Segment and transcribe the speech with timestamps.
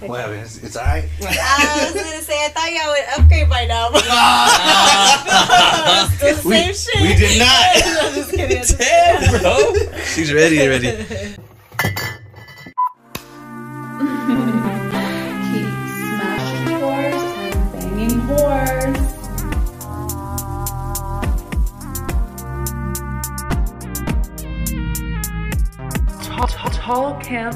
[0.00, 0.42] What happened?
[0.42, 1.04] It's, it's alright.
[1.22, 3.90] I was gonna say I thought y'all would upgrade by now.
[3.90, 4.04] But
[6.22, 7.02] It's the We- same shit.
[7.02, 7.76] we did not.
[8.04, 8.62] I'm just kidding.
[8.78, 9.74] Damn, bro.
[10.04, 10.92] She's ready already.
[15.50, 15.66] Keep
[15.98, 17.22] smashing doors
[17.52, 18.98] and banging whores.
[26.22, 27.54] Tall, tall, tall camp.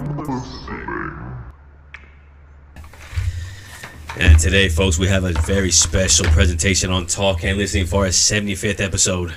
[4.43, 8.81] Today, folks, we have a very special presentation on Talk and Listening for our 75th
[8.81, 9.33] episode,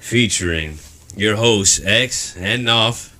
[0.00, 0.80] featuring
[1.16, 3.14] your hosts X and Noff.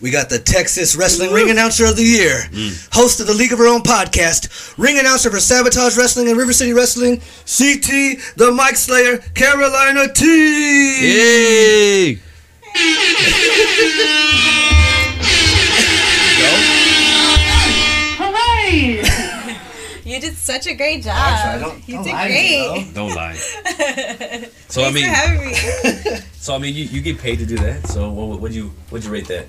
[0.00, 2.94] We got the Texas Wrestling Ring Announcer of the Year, mm.
[2.94, 6.54] host of the League of Her Own podcast, ring announcer for Sabotage Wrestling and River
[6.54, 12.14] City Wrestling, CT, the Mic Slayer, Carolina T.
[12.14, 12.18] Yay!
[20.52, 21.14] such a great job.
[21.16, 22.94] I don't- you don't did lie to me, great.
[22.98, 23.36] Don't lie.
[24.74, 25.54] So I mean, for me.
[26.44, 27.86] so I mean, you, you get paid to do that.
[27.88, 29.46] So what would you would you rate that?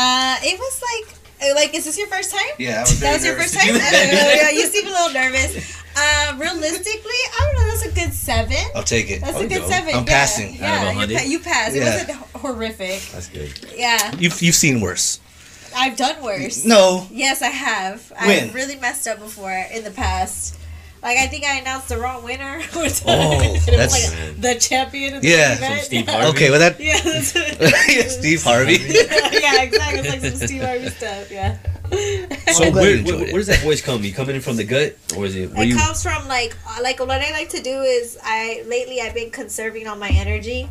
[0.00, 1.06] Uh, it was like,
[1.42, 2.52] uh, like, is this your first time?
[2.58, 3.66] Yeah, I was That was your first time.
[3.66, 3.92] do that.
[3.92, 5.50] Uh, yeah, you seem a little nervous.
[5.96, 7.66] Uh, realistically, I don't know.
[7.72, 8.62] That's a good seven.
[8.76, 9.20] I'll take it.
[9.22, 9.68] That's I'll a good go.
[9.74, 9.90] seven.
[9.94, 10.18] I'm yeah.
[10.18, 10.50] passing.
[10.54, 11.16] Out Yeah, of you, hundred?
[11.18, 11.74] pa- you passed.
[11.76, 12.10] It wasn't
[12.42, 13.00] horrific.
[13.12, 13.50] That's good.
[13.76, 15.18] Yeah, You've, you've seen worse.
[15.78, 16.64] I've done worse.
[16.64, 17.06] No.
[17.10, 18.10] Yes, I have.
[18.10, 18.48] When?
[18.48, 20.56] I've really messed up before in the past.
[21.00, 22.60] Like I think I announced the wrong winner.
[22.74, 25.54] Oh, And it was that's- like the champion of the Yeah.
[25.54, 25.74] event.
[25.76, 26.12] Some Steve yeah.
[26.12, 26.28] Harvey.
[26.30, 26.80] Okay, well that.
[26.80, 27.34] Yeah, that's
[27.96, 28.72] yeah, Steve Harvey.
[28.72, 30.00] yeah, exactly.
[30.00, 31.30] It's like some Steve Harvey stuff.
[31.30, 31.58] Yeah.
[32.52, 34.02] So I'm where, where, where does that voice come?
[34.02, 35.50] You coming in from the gut, or is it?
[35.52, 35.76] Where it you?
[35.76, 39.30] comes from like uh, like what I like to do is I lately I've been
[39.30, 40.68] conserving all my energy,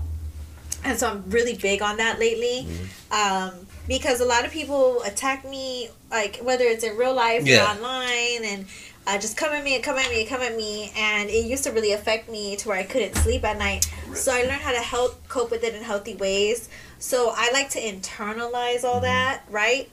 [0.84, 2.68] and so I'm really big on that lately,
[3.12, 3.52] um,
[3.88, 7.66] because a lot of people attack me like whether it's in real life Yeah.
[7.66, 8.66] or online and.
[9.10, 11.46] Uh, just come at me and come at me and come at me and it
[11.46, 14.62] used to really affect me to where i couldn't sleep at night so i learned
[14.62, 16.68] how to help cope with it in healthy ways
[17.00, 19.90] so i like to internalize all that right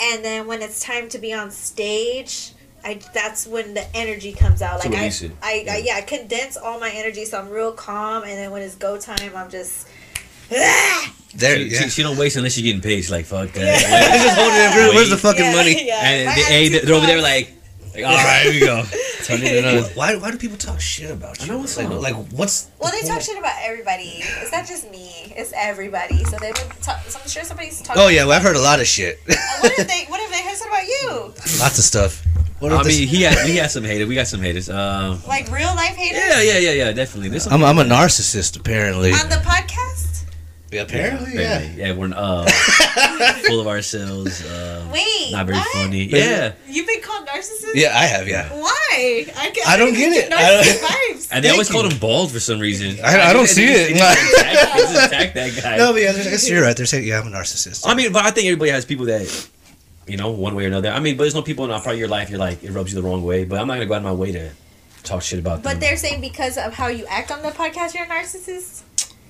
[0.00, 2.52] and then when it's time to be on stage
[2.82, 4.78] I that's when the energy comes out.
[4.84, 5.10] Like I.
[5.42, 8.22] I, I yeah, I condense all my energy, so I'm real calm.
[8.24, 9.88] And then when it's go time, I'm just.
[11.36, 11.80] There, She, yeah.
[11.80, 12.96] she, she don't waste unless you're getting paid.
[13.02, 13.64] She's like, fuck that.
[13.66, 14.70] I just holding it.
[14.70, 15.84] Where- Where's the fucking Yeah, money?
[15.86, 16.00] yeah.
[16.08, 17.50] And My they, hey, attitude they're over there like,
[17.92, 18.84] like, all right, here we go.
[19.24, 19.96] Turning it Well, up.
[19.96, 21.46] Why, why do people talk shit about you?
[21.46, 24.22] I know what's like, like what's Well, the they talk shit about everybody.
[24.42, 25.32] It's not just me.
[25.36, 26.22] It's everybody.
[26.22, 26.68] So they've been.
[26.82, 28.00] Ta- so I'm sure somebody's talking.
[28.02, 29.18] Oh yeah, well, I've heard a lot of shit.
[29.26, 30.04] What if they?
[30.06, 31.10] What if they heard something about you?
[31.58, 32.24] Lots of stuff.
[32.60, 34.06] What I if this- mean, he had he had some haters.
[34.08, 34.70] We got some haters.
[34.70, 37.30] Um, Like real life haters yeah, yeah, yeah, yeah, definitely.
[37.30, 39.12] There's some I'm, I'm a narcissist apparently.
[39.12, 40.03] on the podcast.
[40.74, 41.86] Yeah, apparently, yeah, yeah.
[41.86, 42.44] yeah, we're uh,
[43.46, 44.44] full of ourselves.
[44.44, 45.68] Uh, Wait, not very what?
[45.68, 46.04] funny.
[46.04, 47.74] Yeah, You've been called narcissist.
[47.74, 48.26] Yeah, I have.
[48.28, 49.26] Yeah, Why?
[49.36, 50.32] I, can, I don't even get it.
[50.32, 51.28] I Narcissist don't- vibes.
[51.32, 51.96] and they always Thank called you.
[51.96, 52.98] him bald for some reason.
[53.04, 53.96] I- I don't see it.
[53.96, 55.76] just- they attack- attack that guy.
[55.76, 56.76] no, but yeah, I guess you're right.
[56.76, 57.84] They're saying, yeah, I'm a narcissist.
[57.86, 59.48] I mean, but I think everybody has people that,
[60.06, 60.90] you know, one way or another.
[60.90, 62.70] I mean, but there's no people in a part of your life you're like it
[62.72, 63.44] rubs you the wrong way.
[63.44, 64.50] But I'm not gonna go out of my way to
[65.02, 65.72] talk shit about them.
[65.72, 68.82] But they're saying because of how you act on the podcast, you're a narcissist.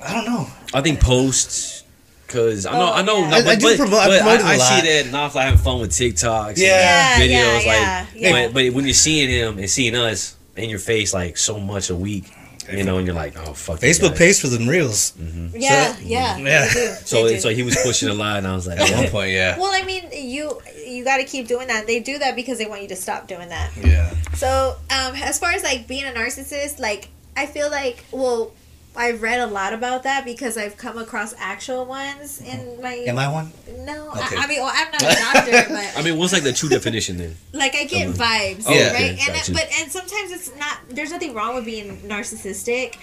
[0.02, 0.46] I don't know.
[0.72, 1.82] I think posts.
[2.26, 3.28] Cause I know, Oh, I know, yeah.
[3.30, 5.02] no, I- I but, do but, promote- I but promote it a I, I see
[5.02, 7.20] that Knopf like having fun with TikToks, Yeah.
[7.20, 7.66] and Yeah, videos, yeah, like.
[7.66, 8.46] yeah, yeah.
[8.48, 11.90] But, but when you're seeing him and seeing us in your face like so much
[11.90, 12.24] a week,
[12.72, 13.78] you know, and you're like, oh fuck.
[13.78, 15.12] Facebook pays for them reels.
[15.54, 16.66] Yeah, yeah, yeah.
[16.66, 16.86] They do.
[17.04, 17.40] So They do.
[17.40, 18.38] so he was pushing a line.
[18.38, 19.56] and I was like, At one point, yeah.
[19.58, 21.86] Well, I mean, you you got to keep doing that.
[21.86, 23.70] They do that because they want you to stop doing that.
[23.76, 24.10] Yeah.
[24.34, 28.52] So, um, as far as like being a narcissist, like I feel like, well,
[28.96, 32.92] I've read a lot about that because I've come across actual ones in my.
[32.94, 33.50] Am I one?
[33.80, 34.36] No, Okay.
[34.36, 35.06] I, I mean, well, I'm not a
[35.50, 37.36] doctor, but I mean, what's like the true definition then?
[37.52, 38.92] like I get vibes, Oh, Yeah.
[38.92, 39.12] right?
[39.12, 39.52] okay, And gotcha.
[39.52, 40.78] but and sometimes it's not.
[40.88, 42.96] There's nothing wrong with being narcissistic,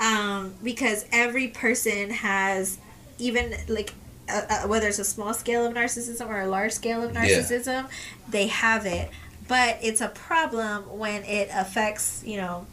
[0.00, 2.78] um, because every person has,
[3.18, 3.92] even like.
[4.30, 7.88] Uh, uh, whether it's a small scale of narcissism or a large scale of narcissism,
[8.28, 9.08] they have it.
[9.48, 12.66] But it's a problem when it affects, you know,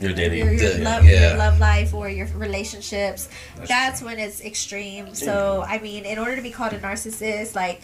[0.00, 1.28] Your dating, your, your love yeah.
[1.30, 3.28] your love life or your relationships
[3.66, 7.80] that's, when it's extreme so i mean in order to be called a narcissist like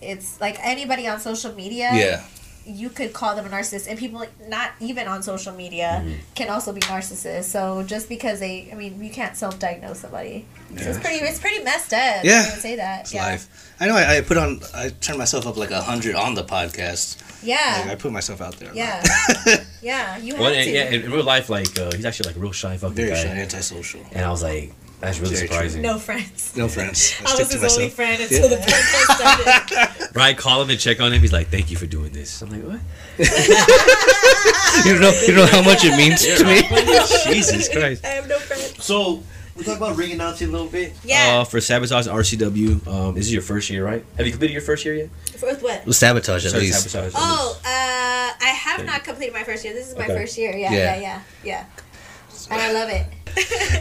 [0.00, 2.22] it's like anybody on social media Yeah.
[2.64, 6.20] you could call them a narcissist and people not even on social media Mm-hmm.
[6.34, 10.46] can also be narcissists so just because they i mean you can't self-diagnose somebody
[10.78, 12.42] so it's pretty it's pretty messed up Yeah.
[12.44, 13.74] Say that It's yeah life.
[13.80, 13.96] I know.
[13.96, 14.60] I, I put on.
[14.74, 17.16] I turned myself up like a hundred on the podcast.
[17.40, 18.70] Like, yeah I put myself out there.
[18.74, 19.02] yeah
[19.82, 22.40] yeah you have Well, to yeah, in real life, like uh, he's actually like a
[22.40, 23.22] real shy fucking Very guy.
[23.22, 24.02] shy, antisocial.
[24.12, 25.56] And I was like, that's really Very true.
[25.56, 25.82] surprising.
[25.82, 27.14] no friends No friends.
[27.24, 30.10] I stick was to his only friend until the podcast started.
[30.14, 31.20] Right, call him and check on him.
[31.22, 32.80] He's like, "Thank you for doing this." I'm like, "What?"
[34.84, 36.62] You don't know, you don't know how much it means to me.
[37.32, 38.04] Jesus Christ.
[38.04, 38.82] I have no friends.
[38.84, 39.22] So
[39.56, 40.94] we talk about ring announcing a little bit.
[41.04, 41.40] Yeah.
[41.40, 44.04] Uh, for Sabotage and RCW, um, this is your first year, right?
[44.16, 45.08] Have you completed your first year yet?
[45.42, 45.84] With what?
[45.86, 46.88] Well, sabotage at Sorry, least.
[46.90, 47.14] Sabotage.
[47.16, 49.72] Oh, uh, I have not completed my first year.
[49.74, 50.14] This is my Okay.
[50.14, 50.54] first year.
[50.56, 50.78] Yeah, Yeah.
[50.78, 51.64] yeah, yeah, yeah.
[52.50, 53.06] And I love it.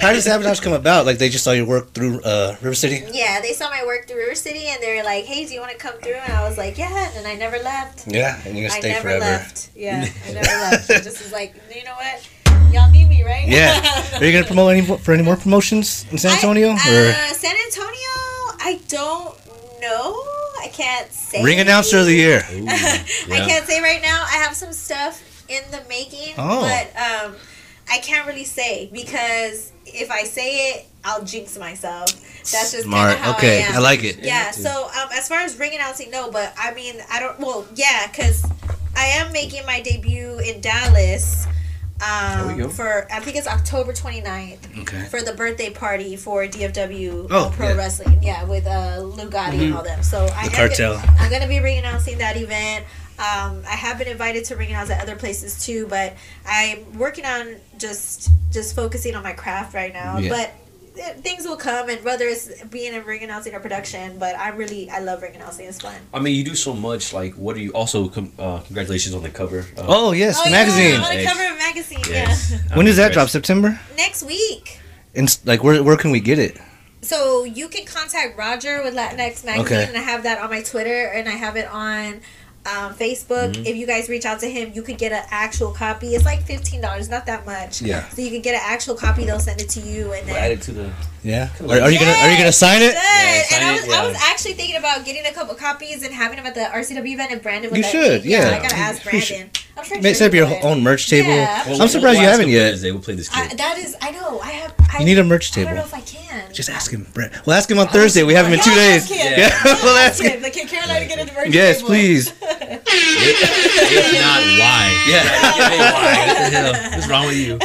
[0.01, 1.05] How does sabotage come about?
[1.07, 3.03] Like they just saw your work through uh, River City.
[3.11, 5.59] Yeah, they saw my work through River City, and they were like, "Hey, do you
[5.59, 8.05] want to come through?" And I was like, "Yeah," and I never left.
[8.07, 9.25] Yeah, and you're gonna stay I never forever.
[9.25, 9.69] left.
[9.75, 10.89] Yeah, I never left.
[10.91, 12.29] I just was like, you know what?
[12.71, 13.47] Y'all need me, right?
[13.47, 13.79] Yeah.
[14.19, 16.69] Are you gonna promote any for any more promotions in San Antonio?
[16.69, 18.15] I, or uh, San Antonio,
[18.59, 19.35] I don't
[19.81, 20.23] know.
[20.61, 21.41] I can't say.
[21.43, 22.43] ring announcer of the year?
[22.51, 24.23] Ooh, I can't say right now.
[24.27, 26.61] I have some stuff in the making, Oh.
[26.61, 27.35] but um,
[27.89, 32.11] I can't really say because if I say it, I'll jinx myself.
[32.51, 33.13] That's just Smart.
[33.15, 33.75] Kinda how Okay, I, am.
[33.75, 34.19] I like it.
[34.19, 34.51] Yeah.
[34.51, 37.39] So um, as far as ring announcing, no, but I mean, I don't.
[37.39, 38.45] Well, yeah, because
[38.95, 41.47] I am making my debut in Dallas.
[41.99, 42.65] There we go.
[42.65, 45.03] Um, for I think it's October 29th Okay.
[45.05, 47.71] for the birthday party for DFW Oh, uh, Pro yeah.
[47.71, 47.77] Mm-hmm.
[47.79, 48.23] Wrestling.
[48.23, 50.01] Yeah, with uh, Lou Gotti and all them.
[50.03, 50.95] So I am cartel.
[50.97, 52.85] Gonna, I'm gonna be ring announcing that event.
[53.19, 56.13] Um, I have been invited to ring announce at other places too, but
[56.47, 60.17] I'm working on just just focusing on my craft right now.
[60.19, 60.29] Yeah.
[60.29, 60.53] But
[60.93, 64.89] things will come, and whether it's being in ring announcing or production, but I really
[64.89, 65.65] I love ring announcing.
[65.67, 65.95] It's fun.
[66.13, 67.13] I mean, you do so much.
[67.13, 67.71] Like, what are you?
[67.71, 69.65] Also, com- uh, congratulations on the cover.
[69.77, 70.99] Uh, Oh yes, oh the yeah, magazine.
[70.99, 71.99] on the cover of a magazine.
[72.09, 72.51] yes.
[72.51, 73.29] Yeah, When does that drop?
[73.29, 73.79] September?
[73.97, 74.79] next week.
[75.15, 76.57] And like where where can we get it?
[77.01, 79.85] So you can contact Roger with Latinx Magazine, Okay.
[79.87, 82.19] and I have that on my Twitter, and I have it on
[82.65, 83.53] um, Facebook.
[83.53, 83.65] Mm-hmm.
[83.65, 86.09] If you guys reach out to him, you could get an actual copy.
[86.15, 87.81] It's like fifteen dollars, not that much.
[87.81, 88.07] Yeah.
[88.09, 89.25] So you can get an actual copy.
[89.25, 90.91] They'll send it to you, and We'll add it to the.
[91.23, 91.49] Yeah.
[91.61, 92.93] Are, are you gonna Are you gonna sign it?
[92.93, 92.95] Good.
[92.95, 94.01] Yeah, sign and I it, was, yeah.
[94.01, 97.05] I was actually thinking about getting a couple copies and having them at the RCW
[97.13, 97.71] event, and Brandon.
[97.71, 98.31] would You should, Me.
[98.31, 98.57] yeah.
[98.57, 99.35] I gotta ask You should.
[99.37, 99.51] Brandon.
[99.77, 100.01] I'm sure.
[100.01, 100.63] May- Set up your would.
[100.63, 101.29] own merch table.
[101.29, 101.63] Yeah.
[101.67, 102.71] I'm surprised you haven't yet.
[102.71, 102.91] Thursday.
[102.91, 104.39] We'll play this I, that is, I know.
[104.41, 104.73] I have.
[104.93, 105.69] I, You need a merch table.
[105.69, 106.53] I don't know if I can.
[106.53, 107.45] Just ask him, Brett.
[107.45, 108.23] We'll ask him on Thursday.
[108.23, 109.03] We have him in two days.
[109.03, 109.33] ask him.
[109.39, 110.41] Yeah, we'll ask him.
[110.41, 111.87] Like, can Carolina get a merch Yes, table?
[111.89, 112.33] please.
[112.49, 115.05] if not, why?
[115.07, 115.23] Yeah.
[115.93, 116.27] why?
[116.27, 116.91] What the hell?
[116.91, 117.57] What's wrong with you?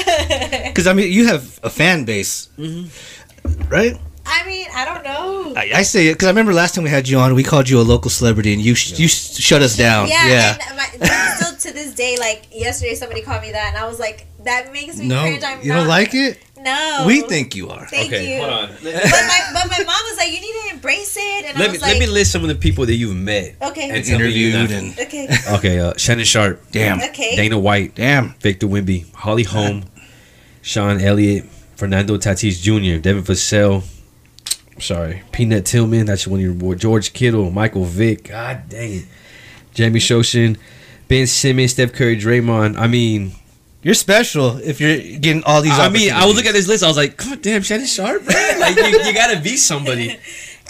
[0.68, 3.68] Because I mean, you have a fan base, mm-hmm.
[3.68, 3.96] right?
[4.26, 5.52] I mean, I don't know.
[5.54, 7.68] I, I say it because I remember last time we had you on, we called
[7.68, 10.08] you a local celebrity, and you sh- you sh- shut us down.
[10.08, 10.58] Yeah, Yeah.
[10.68, 13.98] and my, still to this day, like yesterday, somebody called me that, and I was
[14.00, 15.42] like, that makes me No, cringe.
[15.44, 16.38] I'm you not, don't like it.
[16.64, 17.86] No, We think you are.
[17.86, 18.40] Thank okay, you.
[18.42, 18.68] hold on.
[18.82, 21.66] But my, but my mom was like, you need to embrace it, and I Let
[21.68, 23.56] me was let me list some of the people that you've met.
[23.60, 27.36] okay, And tell Interviewed and okay, Okay, uh, Shannon Sharpe, damn, okay.
[27.36, 28.30] Dana White, damn.
[28.40, 29.84] Victor Wemby, Holly Holm,
[30.62, 31.44] Sean Elliott,
[31.76, 33.84] Fernando Tatis Jr., Devin Vassell.
[34.80, 36.06] Sorry, Peanut Tillman.
[36.06, 36.74] That's one of your boy.
[36.74, 38.24] George Kittle, Michael Vick.
[38.28, 39.04] God dang it.
[39.72, 40.56] Jamie Shoshin,
[41.08, 42.76] Ben Simmons, Steph Curry, Draymond.
[42.78, 43.32] I mean,
[43.84, 45.78] You're special if you're getting all these.
[45.78, 46.36] I mean, I was opportunities.
[46.36, 46.82] looking at this list.
[46.82, 48.58] I was like, God damn, Shannon Sharpe, man.
[48.58, 50.18] Like, you, you gotta be somebody.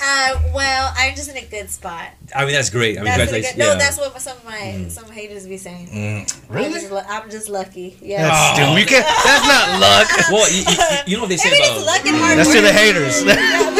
[0.03, 2.09] Uh, well, I'm just in a good spot.
[2.35, 2.99] I mean, that's great.
[2.99, 3.55] I mean, That's in congratulations.
[3.55, 3.79] good, no, yeah.
[3.79, 5.87] that's what some of my some haters be saying.
[5.87, 6.81] Mm, I'm really?
[6.81, 7.97] just, I'm just lucky.
[8.03, 8.27] Yeah.
[8.27, 8.81] That's stupid.
[8.81, 10.09] You can't, that's not luck.
[10.35, 10.77] well, you, you,
[11.07, 11.77] you know what they say I mean, about.
[11.79, 12.57] it's luck and hard That's work.
[12.57, 13.23] to the haters.
[13.25, 13.71] Yeah,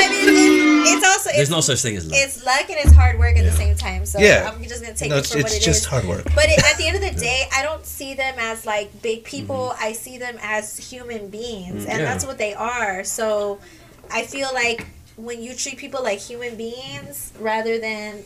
[0.85, 2.21] but it, it, it's also There's it's, no such thing as luck.
[2.23, 3.51] it's luck and it's hard work at Yeah.
[3.51, 4.07] the same time.
[4.07, 4.51] So Yeah.
[4.53, 6.25] I'm just gonna take No, it for what it's it just hard work.
[6.35, 9.21] But it, at the end of the day, I don't see them as like big
[9.25, 9.37] mm-hmm.
[9.37, 9.75] people.
[9.79, 12.05] I see them as human beings, mm, and Yeah.
[12.05, 13.05] that's what they are.
[13.05, 13.59] So
[14.11, 14.87] I feel like
[15.17, 18.25] when you treat people like human beings rather than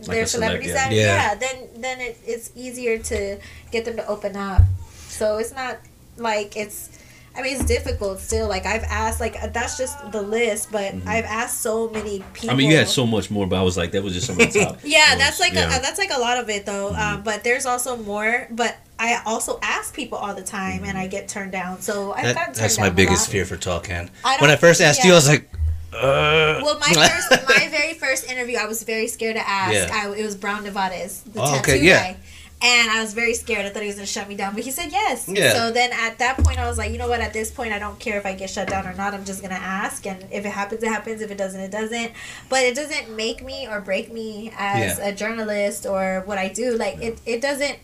[0.00, 0.90] Like their a celeb, celebrities, yeah.
[0.90, 1.04] Yeah.
[1.04, 1.34] yeah.
[1.34, 3.38] then then it, it's easier to
[3.72, 4.62] get them to open up.
[5.08, 5.78] So it's not
[6.16, 6.90] like it's.
[7.38, 8.48] I mean, it's difficult still.
[8.48, 12.48] Like I've asked, like that's just the list, but I've asked so many people.
[12.48, 12.50] Mm-hmm.
[12.50, 14.40] I mean, you had so much more, but I was like, that was just some
[14.40, 14.78] of the top.
[14.84, 15.68] Yeah, that's like Yeah.
[15.68, 15.78] Mm-hmm.
[15.78, 16.92] a, that's like a lot of it though.
[16.94, 18.48] Um, but there's also more.
[18.50, 21.80] But I also ask people all the time, and I get turned down.
[21.80, 24.10] So I've That- gotten that's my biggest fear for Talkan.
[24.40, 25.48] When I first asked you, I was like,
[25.92, 26.60] uh.
[26.62, 29.72] Well, my first, my very first interview, I was very scared to ask.
[29.74, 29.90] Yeah.
[29.92, 32.12] I, it was Brown Nevada's, the Oh, tattoo okay, yeah.
[32.12, 32.16] guy.
[32.60, 33.64] And I was very scared.
[33.66, 35.28] I thought he was gonna shut me down, but he said yes.
[35.28, 35.52] Yeah.
[35.52, 37.20] So then at that point, I was like, you know what?
[37.20, 39.14] At this point, I don't care if I get shut down or not.
[39.14, 41.20] I'm just gonna ask, and if it happens, it happens.
[41.20, 42.12] If it doesn't, it doesn't.
[42.48, 45.06] But it doesn't make me or break me as Yeah.
[45.08, 46.72] a journalist or what I do.
[46.76, 47.78] Like it, it doesn't.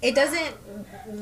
[0.00, 0.54] It doesn't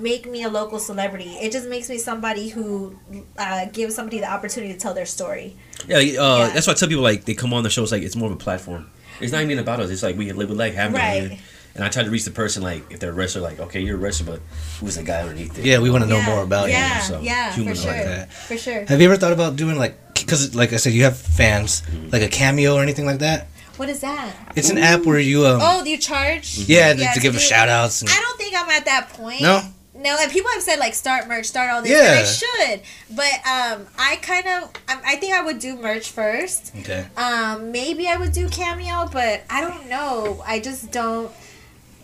[0.01, 1.31] make me a local celebrity.
[1.41, 2.95] It just makes me somebody who
[3.39, 5.57] uh, gives somebody the opportunity to tell their story.
[5.89, 6.51] Yeah, uh, Yeah.
[6.53, 7.83] that's why I tell people like they come on the show.
[7.83, 8.91] It's like it's more of a platform.
[9.21, 9.91] It's not even about us.
[9.91, 11.41] It's like we live with like having Right.
[11.77, 11.85] Here.
[11.85, 13.97] And I try to reach the person like if they're a wrestler, like okay, you're
[13.97, 14.41] a wrestler, but
[14.81, 15.65] who's the guy underneath it?
[15.65, 17.03] Yeah, we want to know Yeah, more about yeah, you.
[17.05, 18.33] so yeah, for sure, like that.
[18.33, 18.85] for sure.
[18.87, 22.11] Have you ever thought about doing like, because like I said, you have fans, Mm-hmm.
[22.11, 23.49] like a cameo or anything like that?
[23.77, 24.35] What is that?
[24.57, 25.61] It's an app where you um.
[25.63, 26.59] Oh, do you charge?
[26.61, 28.03] yeah, to, yeah, to to give do- a shout outs.
[28.03, 29.43] I don't think I'm at that point.
[29.43, 29.61] No?
[29.99, 32.11] No, and people have said like start merch, start all this, Yeah.
[32.13, 32.81] and I should.
[33.17, 36.73] But um, I kind of, I, I think I would do merch first.
[36.81, 37.07] Okay.
[37.17, 40.43] Um, maybe I would do cameo, but I don't know.
[40.47, 41.31] I just don't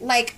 [0.02, 0.36] like.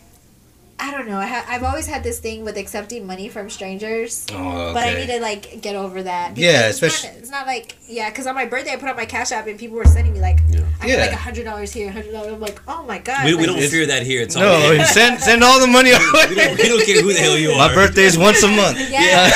[0.77, 1.19] I don't know.
[1.19, 4.95] I ha- I've always had this thing with accepting money from strangers, Oh, but I
[4.95, 6.37] need to like get over that.
[6.37, 8.89] Yeah, Because it's not- especially- it's not like yeah, because on my birthday I put
[8.89, 10.63] on my cash app and people were sending me like Yeah.
[10.83, 10.97] I Yeah.
[10.97, 12.33] got like a hundred dollars here, hundred dollars.
[12.33, 13.25] I'm like, oh my god.
[13.25, 14.21] We, we don't fear that here.
[14.23, 14.85] It's all No, good.
[14.99, 17.69] send send all the money we, don't, we don't care who the hell you are.
[17.69, 18.77] My birthday is once a month.
[18.91, 19.31] Yeah.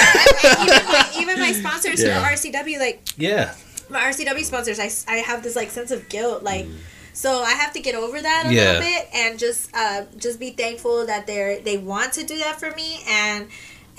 [0.60, 2.20] even, my, even my sponsors Yeah.
[2.20, 3.54] for RCW, like Yeah.
[3.88, 6.66] my RCW sponsors, I, I have this like sense of guilt, like.
[6.66, 6.74] Mm.
[7.22, 8.62] So I have to get over that a Yeah.
[8.64, 12.60] little bit and just uh, just be thankful that they're they want to do that
[12.60, 13.48] for me and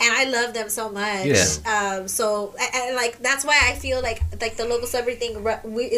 [0.02, 1.26] and I love them so much.
[1.26, 1.44] Yeah.
[1.76, 2.08] Um.
[2.08, 5.34] So and, and like that's why I feel like like the local celebrity thing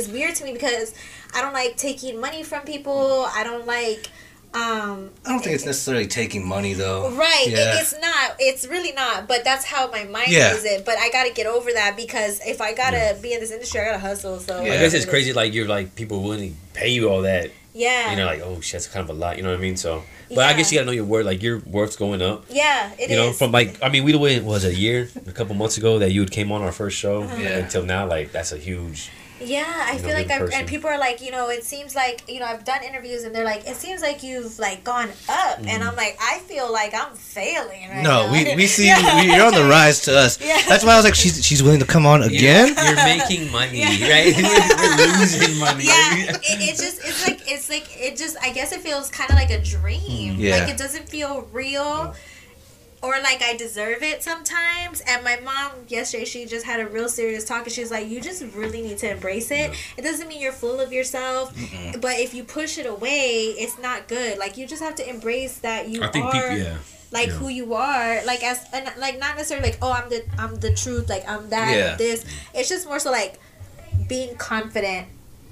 [0.01, 0.95] is weird to me because
[1.35, 3.27] I don't like taking money from people.
[3.39, 4.09] I don't like.
[4.53, 7.09] Um, I don't think it's necessarily taking money though.
[7.11, 7.45] Right.
[7.47, 8.35] It, it's not.
[8.37, 9.27] It's really not.
[9.27, 10.53] But that's how my mind Yeah.
[10.53, 10.83] is it.
[10.85, 13.79] But I got to get over that because if I gotta be in this industry,
[13.79, 14.39] I gotta hustle.
[14.39, 14.73] So Yeah.
[14.73, 15.31] I guess it's crazy.
[15.31, 17.51] Like you're like people willing to pay you all that.
[17.73, 18.11] Yeah.
[18.11, 19.37] You know, like oh shit, that's kind of a lot.
[19.37, 19.77] You know what I mean?
[19.77, 21.25] So, but I guess you gotta know your worth.
[21.25, 22.43] Like your worth's going up.
[22.49, 22.91] yeah.
[22.99, 23.09] It is.
[23.11, 25.55] you know, from like I mean, we went was it, was a year, a couple
[25.55, 27.23] months ago that you came on our first show.
[27.23, 27.37] Uh-huh.
[27.37, 27.57] Yeah.
[27.59, 29.09] Until now, like that's a huge.
[29.43, 30.59] Yeah, I feel know, like I person.
[30.59, 33.33] and people are like, you know, it seems like you know I've done interviews and
[33.35, 35.67] they're like, it seems like you've like gone up, Mm-hmm.
[35.67, 38.31] and I'm like, I feel like I'm failing right No, now.
[38.31, 39.21] we, we see Yeah.
[39.21, 39.29] you.
[39.29, 40.39] We, you're on the rise to us.
[40.41, 40.61] Yeah.
[40.67, 42.67] That's why I was like, she's she's willing to come on again.
[42.75, 44.33] You're making money, right?
[44.35, 45.85] We're losing money.
[45.85, 49.29] yeah, it, it just it's like it's like it just I guess it feels kind
[49.29, 50.35] of like a dream.
[50.37, 50.57] Yeah.
[50.57, 52.13] Like it doesn't feel real.
[53.03, 57.09] Or like I deserve it sometimes, and my mom yesterday she just had a real
[57.09, 59.71] serious talk, and she was like, "You just really need to embrace it.
[59.97, 61.51] It doesn't mean you're full of yourself,
[61.99, 64.37] but if you push it away, it's not good.
[64.37, 66.77] Like you just have to embrace that you I are people, yeah.
[67.11, 67.33] like Yeah.
[67.33, 70.73] who you are like as and like not necessarily like oh i'm the i'm the
[70.73, 71.95] truth like i'm that Yeah.
[71.95, 73.37] this it's just more so like
[74.07, 75.07] being confident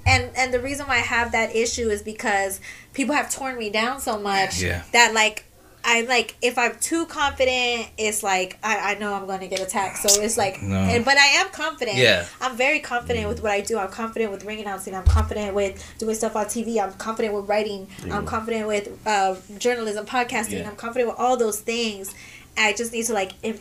[0.06, 2.60] and and the reason why i have that issue is because
[2.94, 4.84] people have torn me down so much Yeah.
[4.92, 5.44] that like
[5.84, 9.60] I'm like if I'm too confident, it's like I, I know I'm going to get
[9.60, 9.98] attacked.
[9.98, 10.76] So it's like, No.
[10.76, 11.96] and, but I am confident.
[11.96, 12.26] Yeah.
[12.40, 13.78] I'm very confident with what I do.
[13.78, 14.94] I'm confident with ring announcing.
[14.94, 16.78] I'm confident with doing stuff on TV.
[16.82, 17.88] I'm confident with writing.
[18.10, 20.60] I'm confident with uh, journalism, podcasting.
[20.60, 20.68] Yeah.
[20.70, 22.14] I'm confident with all those things.
[22.58, 23.58] I just need to like em-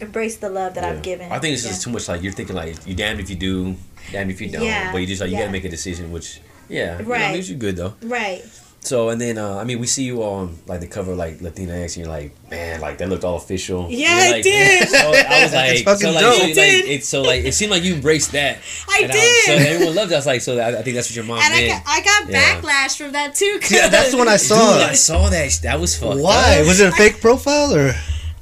[0.00, 1.32] embrace the love that I've given.
[1.32, 1.70] I think it's Yeah.
[1.70, 2.06] just too much.
[2.08, 3.76] Like you're thinking, like you damned if you do,
[4.12, 4.62] damned if you don't.
[4.64, 5.42] Yeah, But you just like you yeah.
[5.42, 7.32] gotta make a decision, which yeah, you know, Right.
[7.34, 7.94] leaves you good though.
[8.02, 8.42] right.
[8.82, 11.38] So and then uh, I mean, we see you on like the cover of, like
[11.40, 13.86] Latinx, and you're like, man, like that looked all official.
[13.90, 14.88] Yeah, You're it did.
[14.88, 16.34] So I was like, It's fucking so like, dope.
[16.38, 16.84] so, It like, did.
[16.88, 18.58] it's so like it seemed like you embraced that.
[18.88, 19.44] I And did.
[19.44, 20.16] so everyone loved that.
[20.16, 21.68] I was like, so I, I think that's what your mom and I did.
[21.68, 22.60] got, I got Yeah.
[22.60, 23.58] backlash from that too.
[23.60, 25.60] 'cause- Yeah, that's when I Dude, saw I saw that.
[25.62, 26.18] That was fucked.
[26.20, 26.66] Why up.
[26.66, 27.92] was it a fake profile or?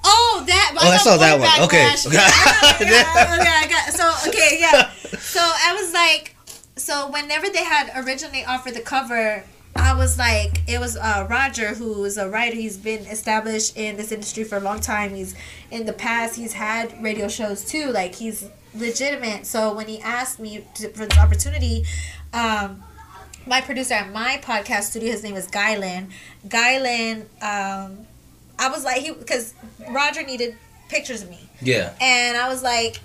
[0.04, 0.73] Oh, that.
[0.80, 1.61] Oh, I got saw that more one.
[1.66, 1.83] Okay.
[1.85, 2.12] backlash.
[2.14, 3.92] Yeah, I yeah, okay, I got
[4.23, 4.90] so okay, yeah.
[5.18, 6.37] So I was like,
[6.76, 9.42] so whenever they had originally offered the cover,
[9.78, 12.56] I was like, it was uh, Roger who is a writer.
[12.56, 15.14] He's been established in this industry for a long time.
[15.14, 15.35] He's
[15.70, 16.37] in the past.
[16.37, 17.90] He's had radio shows too.
[17.92, 19.47] Like he's legitimate.
[19.47, 21.85] So when he asked me to, for this opportunity,
[22.32, 22.82] um,
[23.47, 26.11] my producer at my podcast studio, his name is Guylan.
[26.47, 28.06] Guylan, um,
[28.58, 29.54] I was like, he because
[29.90, 30.56] Roger needed
[30.88, 31.94] pictures of me, Yeah.
[32.00, 32.99] and I was like,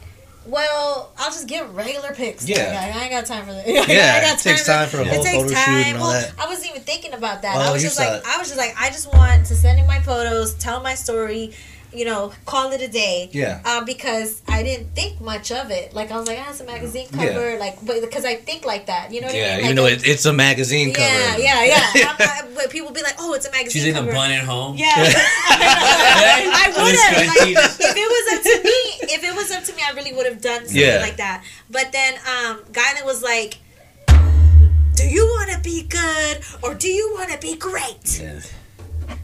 [0.45, 2.47] well, I'll just get regular pics.
[2.47, 2.65] Yeah.
[2.65, 3.67] Like, I ain't got time for that.
[3.67, 5.85] Yeah, I got it takes time for a it whole photo shoot time.
[5.85, 6.33] and all well, that.
[6.39, 7.55] I wasn't even thinking about that.
[7.55, 8.23] Oh, I was just like, it.
[8.25, 11.53] I was just like, I just want to send in my photos, tell my story,
[11.95, 13.29] you know, call it a day.
[13.31, 13.61] Yeah.
[13.65, 15.93] Um, because I didn't think much of it.
[15.93, 17.57] Like I was like, ah, it's a magazine cover.
[17.59, 19.65] Like, but because I think like that, you know what Yeah, I mean?
[19.65, 20.95] even Like, though I- it, it's a magazine yeah,
[21.31, 21.41] cover.
[21.41, 24.03] yeah, yeah, I'm not- but people be like, "Oh, it's a magazine." She's in a
[24.03, 24.77] bun at home.
[24.77, 27.27] Yeah, I would This have.
[27.27, 30.13] Like, if it was up to me, if it was up to me, I really
[30.13, 30.99] would have done something Yeah.
[31.01, 31.43] like that.
[31.69, 33.57] But then, um, Guylan was like,
[34.95, 38.21] "Do you want to be good or do you want to be great?"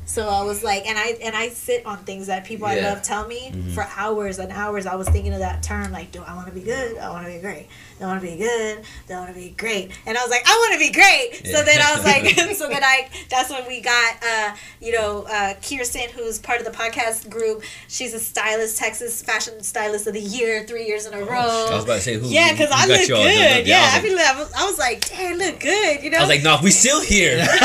[0.09, 0.23] Yeah.
[0.23, 3.01] So I was like, and I and I sit on things that people I love
[3.03, 4.85] tell me for hours and hours.
[4.85, 6.97] I was thinking of that term, like, do I want to be good?
[6.97, 7.67] I want to be great.
[7.99, 8.81] Do I want to be good?
[9.07, 9.91] Do I want to be great?
[10.05, 11.45] And I was like, I want to be great.
[11.45, 15.25] So then I was like, so then I, that's when we got, uh, you know,
[15.29, 17.63] uh, Kirsten, who's part of the podcast group.
[17.87, 21.67] She's a stylist, Texas fashion stylist of the year, three years in a row.
[21.69, 22.27] I was about to say who.
[22.27, 23.67] yeah, because who I look you all done good.
[23.67, 26.03] Yeah, I I, was, feel like, I, was, I was like, damn, I look good.
[26.03, 26.17] You know.
[26.17, 27.45] I was like, no, we still here.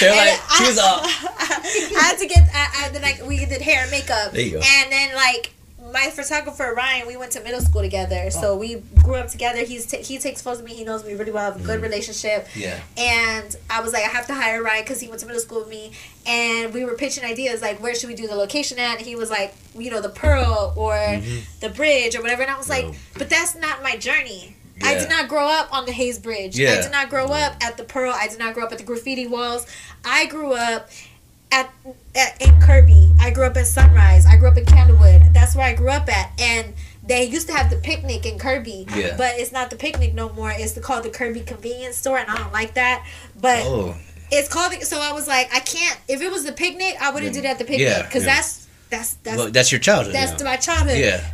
[0.00, 0.40] They're like,
[0.78, 2.48] uh, I had to get.
[2.54, 4.32] I, I then like we did hair and makeup.
[4.32, 4.60] There you go.
[4.64, 5.52] And then like
[5.92, 9.60] my photographer Ryan, we went to middle school together, so we grew up together.
[9.60, 10.74] He's t- he takes photos of me.
[10.74, 11.52] He knows me really well.
[11.52, 12.48] Have a good relationship.
[12.54, 12.80] Yeah.
[12.96, 15.60] And I was like, I have to hire Ryan because he went to middle school
[15.60, 15.92] with me.
[16.26, 18.98] And we were pitching ideas like, where should we do the location at?
[18.98, 20.94] And he was like, you know, the Pearl or
[21.60, 22.42] the Bridge or whatever.
[22.42, 22.86] And I was like,
[23.18, 24.56] but that's not my journey.
[24.84, 26.58] I did not grow up on the Hays Bridge.
[26.60, 28.12] I did not grow up at the Pearl.
[28.14, 29.66] I did not grow up at the graffiti walls.
[30.04, 30.88] I grew up
[31.50, 31.70] at,
[32.14, 33.12] at in Kirby.
[33.20, 34.26] I grew up at Sunrise.
[34.26, 35.32] I grew up in Candlewood.
[35.32, 36.32] That's where I grew up at.
[36.40, 36.74] And
[37.06, 39.16] they used to have the picnic in Kirby, Yeah.
[39.16, 40.50] but it's not the picnic no more.
[40.54, 43.04] It's the, called the Kirby Convenience Store, and I don't like that.
[43.40, 43.96] But Oh,
[44.30, 44.72] it's called.
[44.82, 45.98] So I was like, I can't.
[46.08, 48.24] If it was the picnic, I would have did it at the picnic Yeah, because
[48.24, 48.34] yeah.
[48.36, 50.14] that's that's that's well, that's your childhood.
[50.14, 51.31] that's my childhood yeah.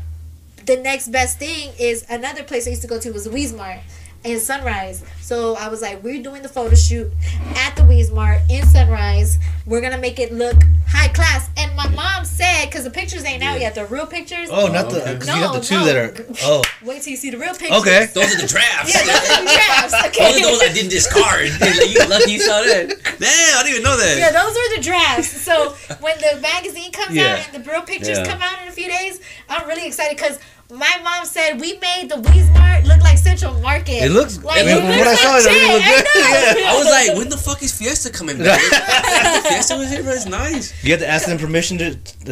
[0.68, 3.80] The next best thing is another place I used to go to was the Weesmart
[4.24, 5.02] in Sunrise.
[5.22, 7.10] So I was like, we're doing the photo shoot
[7.56, 9.38] at the Weesmart in Sunrise.
[9.64, 10.56] We're gonna make it look
[10.88, 11.48] high class.
[11.56, 14.48] And my mom said, because the pictures ain't out yet, the real pictures.
[14.52, 15.00] Oh, not the.
[15.02, 15.14] okay.
[15.14, 15.84] Because you got the two no.
[15.86, 16.26] that are.
[16.42, 17.78] Oh, Wait till you see the real pictures.
[17.80, 18.06] okay.
[18.12, 18.92] Those are the drafts.
[18.94, 19.92] Yeah, those are the drafts.
[19.92, 20.42] Those Okay.
[20.42, 21.46] are those I didn't discard.
[21.46, 22.88] You lucky you saw that.
[23.18, 24.16] Damn, I didn't even know that.
[24.18, 25.30] Yeah, those were the drafts.
[25.40, 25.70] So
[26.00, 27.36] when the magazine comes Yeah.
[27.38, 28.26] out and the real pictures Yeah.
[28.26, 30.38] come out in a few days, I'm really excited because
[30.70, 34.02] my mom said we made the Weesmart look like Central Market.
[34.04, 36.24] It looks- like I mean, it from looks what I saw, it really looked good.
[36.24, 36.66] I know.
[36.68, 38.60] I was like, when the fuck is Fiesta coming back?
[39.48, 40.12] Fiesta was here, bro.
[40.12, 40.84] It's nice.
[40.84, 41.86] You had to ask them permission to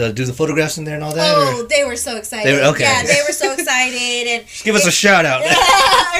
[0.05, 1.35] uh, do the photographs in there and all that?
[1.35, 1.69] Oh, or?
[1.69, 2.47] they were so excited.
[2.47, 2.85] They were- okay.
[2.85, 5.41] Yeah, they were so excited, and Just give us a shout out.
[5.43, 5.55] Yeah,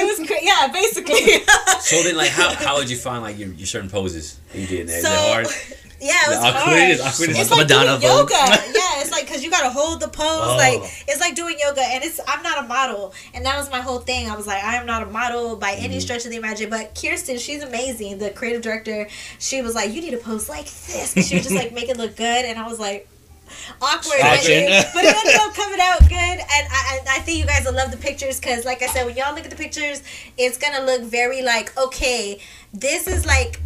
[0.01, 1.43] it was cra- yeah, basically.
[1.81, 4.79] So then, like, how, how would you find like your, your certain poses you did
[4.81, 4.97] in there?
[4.97, 5.47] Is so hard?
[5.99, 6.89] Yeah, it was awkward hard.
[6.91, 8.33] is- awkward is it's like doing yoga.
[8.33, 10.25] yeah, it's like because you gotta hold the pose.
[10.27, 10.55] Oh.
[10.57, 13.81] Like it's like doing yoga, and it's I'm not a model, and that was my
[13.81, 14.29] whole thing.
[14.29, 15.85] I was like, I am not a model by Mm-hmm.
[15.85, 16.69] any stretch of the imagination.
[16.69, 18.17] But Kirsten, she's amazing.
[18.19, 19.07] The creative director,
[19.39, 21.13] she was like, you need to pose like this.
[21.27, 23.07] she would just like make it look good, and I was like.
[23.81, 27.39] Awkward, but it, but it ended up coming out good, and I, and I think
[27.39, 29.55] you guys will love the pictures because, like I said, when y'all look at the
[29.55, 30.03] pictures,
[30.37, 32.41] it's gonna look very like okay,
[32.73, 33.61] this is like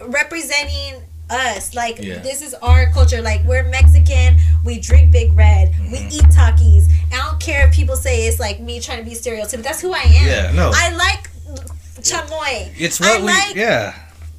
[0.00, 1.74] representing us.
[1.74, 2.18] Like Yeah.
[2.18, 3.20] this is our culture.
[3.22, 4.36] Like we're Mexican.
[4.64, 5.74] We drink Big Red.
[5.90, 6.08] We Mm-hmm.
[6.12, 6.88] eat Takis.
[7.12, 9.62] I don't care if people say it's like me trying to be stereotypical.
[9.62, 10.26] That's who I am.
[10.26, 10.70] Yeah, no.
[10.74, 11.30] I like
[12.00, 12.72] chamoy.
[12.78, 13.26] It's I what we.
[13.28, 13.94] like yeah.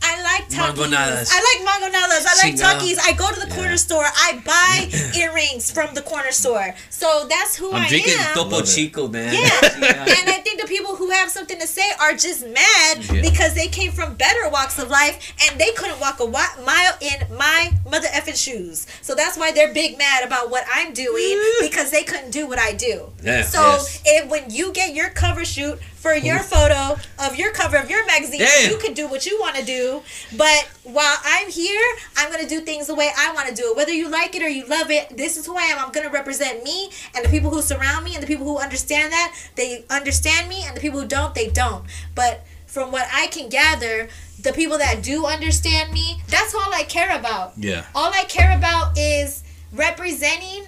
[0.10, 0.74] I like Takis.
[0.76, 1.30] Mangonadas.
[1.32, 2.26] I like mango mangonadas.
[2.26, 2.80] I like Chingao.
[2.80, 2.98] Takis.
[3.04, 4.06] I go to the corner store.
[4.06, 4.76] I buy
[5.20, 6.74] earrings from the corner store.
[6.89, 8.34] So that's who I'm I drinking am.
[8.36, 9.34] Topo Chico, man.
[9.38, 10.04] Yeah.
[10.20, 13.22] and I think the people who have something to say are just mad Yeah.
[13.22, 16.96] because they came from better walks of life and they couldn't walk a wi- mile
[17.02, 18.88] in my mother effing shoes.
[19.02, 22.60] So that's why they're big mad about what I'm doing because they couldn't do what
[22.60, 23.10] I do.
[23.24, 24.02] Yeah, so yes.
[24.06, 28.06] if when you get your cover shoot for your photo of your cover of your
[28.06, 28.72] magazine, Damn.
[28.72, 30.02] you can do what you want to do.
[30.36, 33.78] But while I'm here, I'm gonna do things the way I want to do it.
[33.78, 35.80] Whether you like it or you love it, this is who I am.
[35.80, 39.12] I'm gonna represent me and the people who surround me and the people who understand
[39.12, 41.86] that they understand me, and the people who don't, they don't.
[42.15, 44.08] But from what I can gather,
[44.41, 47.54] the people that do understand me, that's all I care about.
[47.58, 47.86] Yeah.
[47.96, 49.43] All I care about is
[49.74, 50.67] representing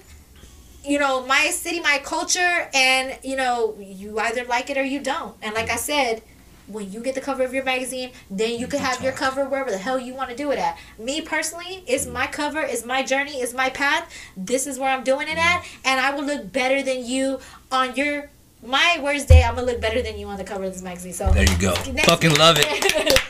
[0.83, 4.99] you know my city my culture and you know you either like it or you
[4.99, 6.21] don't and like i said
[6.67, 9.71] when you get the cover of your magazine then you can have your cover wherever
[9.71, 13.03] the hell you want to do it at me personally it's my cover it's my
[13.03, 15.77] journey it's my path this is where i'm doing it at mm.
[15.85, 17.39] and i will look better than you
[17.71, 18.29] on your
[18.63, 21.13] my worst day i'm gonna look better than you on the cover of this magazine
[21.13, 21.73] so There you go.
[21.91, 23.19] Next- Fucking love it.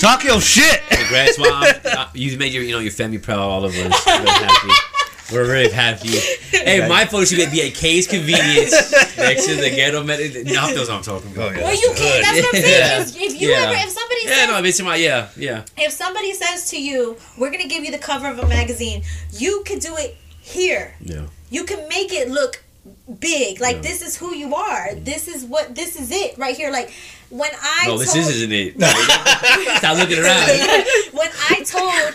[0.00, 0.82] Talk your shit.
[0.90, 1.64] Congrats, mom.
[2.14, 3.38] You made your, you know, your family proud.
[3.38, 4.90] All of us.
[5.34, 5.48] We're happy.
[5.48, 6.18] We're really happy.
[6.64, 8.72] Hey, my photo should be at K's Convenience
[9.18, 10.46] next to the ghetto medic.
[10.46, 11.52] Not those I'm talking about.
[11.52, 11.62] Oh, yeah.
[11.64, 13.00] well you can that's what i'm saying Yeah.
[13.02, 13.56] is if you Yeah.
[13.64, 15.64] ever if somebody Yeah, says no, it's my yeah, yeah.
[15.76, 19.62] if somebody says to you, "We're gonna give you the cover of a magazine," you
[19.66, 20.94] could do it here.
[21.00, 21.26] Yeah.
[21.50, 22.64] You can make it look
[23.20, 23.60] big.
[23.60, 23.82] Like Yeah.
[23.82, 24.94] this is who you are.
[24.94, 25.74] This is what.
[25.74, 26.70] This is it right here.
[26.70, 26.90] Like
[27.28, 28.80] when I No, told, this isn't it.
[29.78, 30.46] Stop looking around.
[31.12, 32.14] when I told,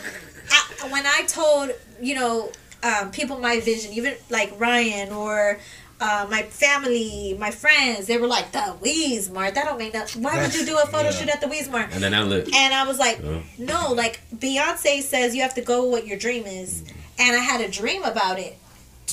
[0.49, 2.51] I, when I told you know
[2.83, 5.59] um, people my vision, even like Ryan or.
[6.01, 9.53] Uh, my family, my friends, they were like, the Weesmart.
[9.55, 10.05] That don't make no.
[10.15, 11.93] Why would you do a photo shoot at the Weesmart?
[11.93, 12.45] And then I look.
[12.55, 13.21] And I was like,
[13.57, 16.83] no, like Beyonce says you have to go with what your dream is.
[17.19, 18.57] And I had a dream about it.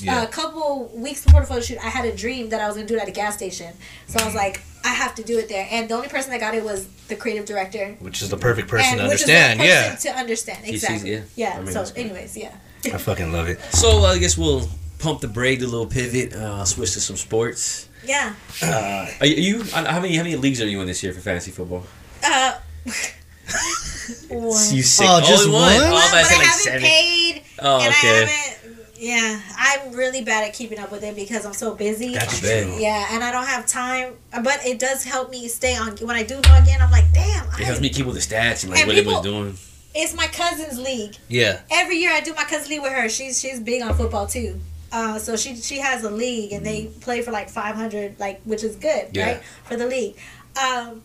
[0.00, 0.22] Yeah.
[0.22, 2.86] a couple weeks before the photo shoot, I had a dream that I was gonna
[2.86, 3.74] do it at a gas station.
[4.06, 5.66] So I was like, I have to do it there.
[5.68, 7.96] And the only person that got it was the creative director.
[7.98, 9.60] Which is the perfect person and to which is the understand.
[10.04, 10.12] Yeah.
[10.12, 11.12] to understand sees- exactly.
[11.14, 11.20] yeah.
[11.34, 11.56] Yeah.
[11.58, 12.54] I mean, so, anyways, yeah.
[12.94, 13.60] I fucking love it.
[13.72, 14.68] So uh, I guess we'll
[14.98, 17.88] pump the brake, do a little pivot, uh, switch to some sports.
[18.04, 18.34] Yeah.
[18.62, 19.62] Uh, are you?
[19.64, 20.16] How many?
[20.16, 21.84] How many leagues are you in this year for fantasy football?
[22.24, 22.58] Uh,
[24.28, 24.74] one.
[24.74, 25.06] You sick?
[25.08, 25.72] Oh, just Only one?
[25.76, 26.80] Oh, One, I but I like haven't seven.
[26.82, 28.22] paid, Oh, and okay.
[28.22, 32.14] I haven't Yeah, I'm really bad at keeping up with it because I'm so busy.
[32.14, 32.80] That's bad.
[32.80, 34.14] Yeah, and I don't have time.
[34.32, 35.96] But it does help me stay on.
[35.98, 37.46] When I do log in, I'm like, damn.
[37.60, 39.24] It helps me keep with the stats and like And what people- everyone's
[39.58, 39.58] doing.
[39.96, 41.16] It's my cousin's league.
[41.28, 41.60] Yeah.
[41.70, 43.08] Every year I do my cousin's league with her.
[43.08, 44.60] She's she's big on football too.
[44.92, 48.62] Uh, so she she has a league and they play for like 500, like which
[48.62, 49.26] is good, Yeah.
[49.32, 50.16] right, for the league.
[50.56, 51.02] Um,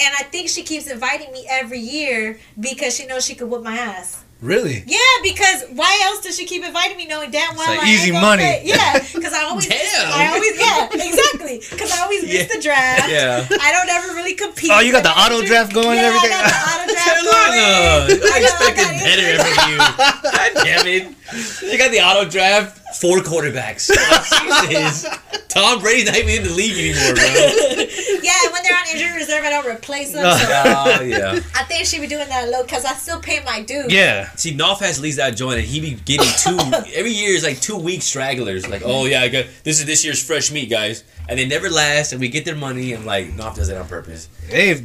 [0.00, 3.62] and I think she keeps inviting me every year because she knows she could whoop
[3.64, 4.22] my ass.
[4.40, 4.84] Really?
[4.86, 8.12] Yeah, because why else does she keep inviting me knowing damn well like I easy
[8.12, 8.42] money.
[8.42, 8.62] play?
[8.64, 10.12] Yeah, because I always, Damn.
[10.14, 11.58] I always, yeah, exactly.
[11.68, 13.08] Because I always miss the draft.
[13.18, 13.44] Yeah.
[13.50, 14.70] I don't ever really compete.
[14.72, 16.30] Oh, you got the auto draft going and yeah, everything?
[16.30, 17.58] I got the auto draft going.
[17.58, 19.78] I I expected better from you.
[19.78, 21.72] God damn it!
[21.72, 23.88] You got the auto draft, four quarterbacks.
[24.68, 25.06] Jesus,
[25.48, 27.84] Tom Brady's not even in the league anymore, bro.
[28.28, 30.22] Yeah, when they're on injury reserve, I don't replace them.
[30.38, 31.40] So Oh yeah.
[31.54, 33.90] I think she be doing that a low because I still pay my dues.
[33.92, 34.28] Yeah.
[34.32, 36.58] See, Knopf has leads that joint, and he be getting two
[36.94, 38.68] every year is like two week stragglers.
[38.68, 41.70] Like, oh yeah, I got this is this year's fresh meat, guys, and they never
[41.70, 42.92] last, and we get their money.
[42.92, 44.84] and like Knopf does it on purpose, Hey,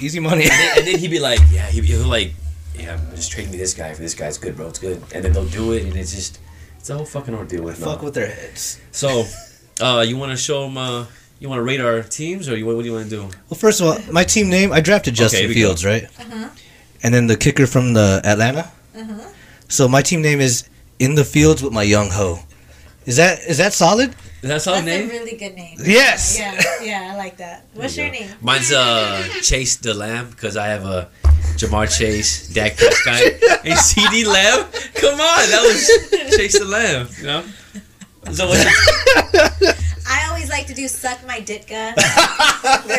[0.00, 0.42] easy money.
[0.44, 2.32] and then, and then he'd be like, yeah, he, he'll like,
[2.74, 4.28] yeah, just trade me this guy for this guy.
[4.28, 4.68] It's good, bro.
[4.68, 6.38] It's good, and then they'll do it, and it's just
[6.88, 8.02] it's a whole fucking ordeal with Fuck Knopf.
[8.02, 8.80] with their heads.
[8.92, 9.26] So,
[9.78, 10.78] uh, you want to show them?
[10.78, 11.04] Uh,
[11.38, 13.22] you want to rate our teams, or you what do you want to do?
[13.50, 15.60] Well, first of all, my team name, I drafted Justin here we go.
[15.68, 16.04] Fields, right?
[16.18, 16.48] Uh-huh.
[17.02, 18.70] And then the kicker from the Atlanta.
[18.96, 19.28] Uh-huh.
[19.68, 20.66] So my team name is
[20.98, 22.38] In the Fields with My Young Ho.
[23.04, 24.14] Is that is that solid?
[24.42, 25.10] Is that solid That's name?
[25.10, 25.76] a really good name.
[25.84, 26.38] Yes.
[26.38, 27.66] Yeah, yeah, I like that.
[27.74, 28.20] What's There your go.
[28.20, 28.30] name?
[28.40, 31.10] Mine's uh Chase the Lamb because I have a
[31.58, 33.20] Ja'Marr Chase, Dak Prescott,
[33.64, 34.66] and CeeDee Lamb.
[34.94, 37.08] Come on, that was Chase the Lamb.
[37.18, 37.44] You know.
[38.32, 39.72] So what's your,
[40.10, 41.92] I always like to do suck my ditka.
[41.96, 42.00] or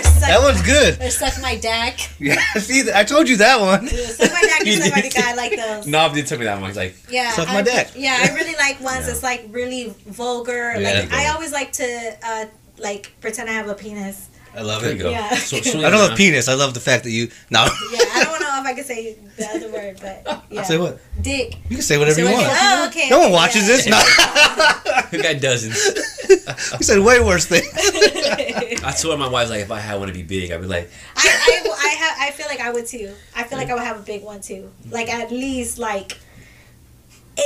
[0.04, 1.02] suck, That one's good.
[1.02, 2.00] or suck my Dak.
[2.20, 2.36] Yeah.
[2.60, 3.88] See, I told you that one.
[3.88, 5.12] Suck my Dak or You suck my did.
[5.14, 5.24] ditka.
[5.24, 5.88] I like those.
[5.88, 6.70] Knob did tell me that one.
[6.70, 7.92] He's like, Yeah, Suck my I, dick.
[7.96, 10.74] Yeah, I really like ones that's like really vulgar.
[10.80, 11.02] Yeah.
[11.02, 12.46] like I always like to uh,
[12.78, 14.30] like pretend I have a penis.
[14.60, 15.10] I love there you go.
[15.10, 15.34] Yeah.
[15.36, 16.50] So, so I don't love penis.
[16.50, 17.30] I love the fact that you.
[17.50, 17.64] No.
[17.94, 20.64] Yeah, I don't know if I can say the other word, but yeah.
[20.64, 21.00] Say what?
[21.22, 21.56] Dick.
[21.70, 22.46] You can say whatever Say you want.
[22.50, 23.10] Oh, okay.
[23.10, 23.76] No one watches yeah.
[23.78, 23.88] this.
[23.88, 23.98] No.
[25.12, 25.78] Who got dozens?
[26.30, 27.70] you said way worse things.
[28.84, 30.92] I told my wife like if I had one to be big, I'd be like,
[31.16, 33.14] I, I, I, have, I feel like I would too.
[33.34, 34.70] I feel like I would have a big one too.
[34.92, 36.18] Like at least like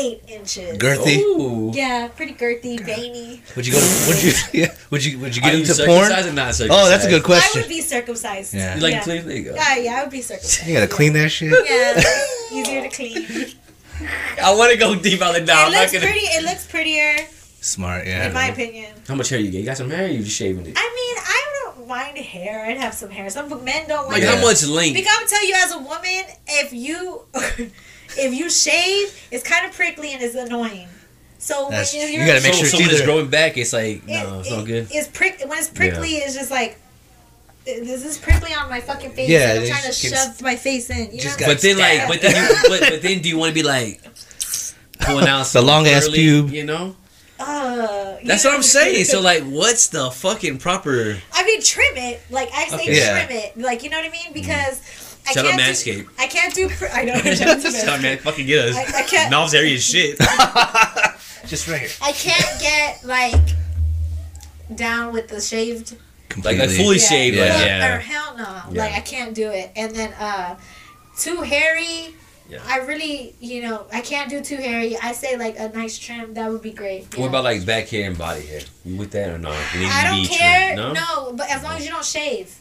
[0.01, 0.77] eight inches.
[0.77, 1.17] Girthy.
[1.19, 1.71] ooh.
[1.73, 3.41] Yeah, pretty girthy, veiny.
[3.55, 3.79] Would you go?
[3.79, 4.31] To, would you?
[4.53, 4.75] Yeah.
[4.91, 5.19] Would you?
[5.19, 6.05] Would you get Are you into porn?
[6.05, 6.85] circumcised or not circumcised?
[6.85, 7.43] Oh, that's a good question.
[7.43, 7.61] I question.
[7.61, 8.53] would be circumcised.
[8.53, 8.75] Yeah.
[8.75, 9.03] You like yeah.
[9.03, 9.27] clean?
[9.27, 9.55] There you go.
[9.55, 10.67] Yeah, yeah, I would be circumcised.
[10.67, 11.51] You gotta clean that shit.
[11.51, 13.25] Yeah, easier to clean.
[14.41, 15.67] I want to go deep on it now.
[15.67, 16.05] it looks gonna.
[16.05, 16.21] pretty.
[16.21, 17.15] It looks prettier,
[17.61, 18.05] Smart.
[18.05, 18.27] Yeah.
[18.27, 18.93] in my opinion.
[19.07, 19.59] How much hair you get?
[19.59, 20.05] You got some hair?
[20.05, 20.73] Or you just shaving it?
[20.77, 22.65] I mean, I don't mind hair.
[22.65, 23.29] I'd have some hair.
[23.29, 24.23] Some men don't Like like.
[24.23, 24.35] Yeah.
[24.35, 24.95] how much length?
[24.95, 27.21] Because I'm tell you, as a woman, if you
[28.17, 30.87] if you shave, it's kind of prickly and it's annoying.
[31.39, 33.27] So That's- when you you're, gotta make so, sure so it's when it's either- growing
[33.29, 34.87] back, it's like it- no, it's it- not good.
[34.91, 36.11] It's prick when it's prickly.
[36.15, 36.77] It's just like
[37.65, 39.29] this is prickly on my fucking face.
[39.29, 41.11] Yeah, and I'm trying to shove my face in.
[41.13, 41.47] You just know?
[41.47, 43.63] got- But then, like, but then, you, but, but then, do you want to be
[43.63, 44.01] like
[45.01, 46.51] pulling out the long ass curly, pube.
[46.51, 46.95] You know,
[47.39, 48.51] Uh, you that's know?
[48.51, 49.05] what I'm saying.
[49.05, 51.17] So, like, what's the fucking proper?
[51.33, 52.21] I mean, trim it.
[52.29, 52.97] Like I say, Okay.
[52.97, 53.25] Yeah.
[53.25, 53.57] trim it.
[53.57, 54.31] Like you know what I mean?
[54.33, 56.03] Because I Shout out can't Manscaped.
[56.03, 56.69] Do, I can't do.
[56.69, 57.13] Pr- I know.
[57.15, 58.01] shout out to Shout out, Manscaped.
[58.01, 58.75] man, fucking get us.
[58.75, 60.17] I- I can't- Knobs area is shit.
[61.47, 61.89] Just right here.
[62.01, 63.41] I can't get like
[64.75, 65.95] down with the shaved.
[66.29, 66.67] Completely.
[66.67, 67.37] like fully shaved.
[67.37, 67.79] Yeah.
[67.81, 68.61] Like, Or hell no.
[68.71, 68.83] Yeah.
[68.83, 69.71] Like I can't do it.
[69.75, 70.55] And then uh
[71.17, 72.15] too hairy.
[72.49, 72.59] Yeah.
[72.65, 74.97] I really, you know, I can't do too hairy.
[74.97, 76.33] I say like a nice trim.
[76.33, 77.03] That would be great.
[77.17, 77.27] What yeah.
[77.29, 78.61] about like back hair and body hair?
[78.83, 79.53] You with that or not?
[79.53, 80.75] I don't care.
[80.75, 81.33] trimmed, No?
[81.35, 82.53] but as long as you don't shave.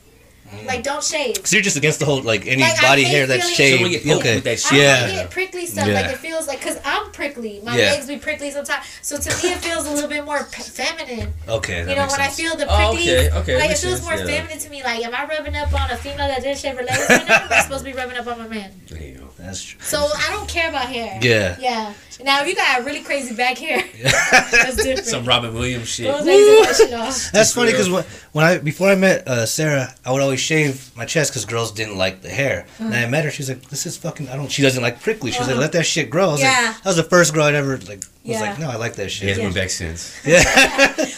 [0.66, 1.36] Like don't shave.
[1.46, 3.74] So you're just against the whole like any Like, body hair that's feeling- shaved.
[3.80, 4.34] Someone get okay.
[4.36, 4.70] with that I shit.
[4.70, 5.22] don't Yeah.
[5.22, 5.86] get prickly stuff.
[5.88, 5.94] Yeah.
[5.94, 7.60] Like it feels like, cause I'm prickly.
[7.64, 7.92] My Yeah.
[7.92, 8.84] legs be prickly sometimes.
[9.02, 11.32] So to me, it feels a little bit more p- feminine.
[11.48, 11.80] Okay.
[11.80, 14.04] You know, makes when I feel the Oh, prickly, okay, okay, like it feels sense,
[14.04, 14.24] more yeah.
[14.26, 14.82] feminine to me.
[14.84, 17.42] Like, am I rubbing up on a female that didn't shave her legs right now?
[17.42, 18.70] Am I supposed to be rubbing up on my man?
[18.88, 19.28] There you go.
[19.38, 19.80] That's true.
[19.82, 21.18] So I don't care about hair.
[21.22, 21.56] Yeah.
[21.58, 21.92] Yeah.
[22.24, 25.06] Now, if you got really crazy back hair, that's different.
[25.06, 26.06] Some Robin Williams shit.
[26.06, 27.32] Those days are that shit off.
[27.32, 30.94] That's funny because when, when I before I met uh, Sarah, I would always shave
[30.96, 32.66] my chest because girls didn't like the hair.
[32.78, 34.28] And I met her, she's like, "This is fucking.
[34.28, 34.50] I don't.
[34.50, 35.32] She doesn't like prickly.
[35.32, 36.48] She was like, let that shit grow." I was Yeah.
[36.74, 38.04] like, that was the first girl I'd ever like.
[38.24, 38.40] Was Yeah.
[38.50, 39.22] like, no, I like that shit.
[39.22, 40.14] He hasn't been back since.
[40.24, 40.42] Yeah.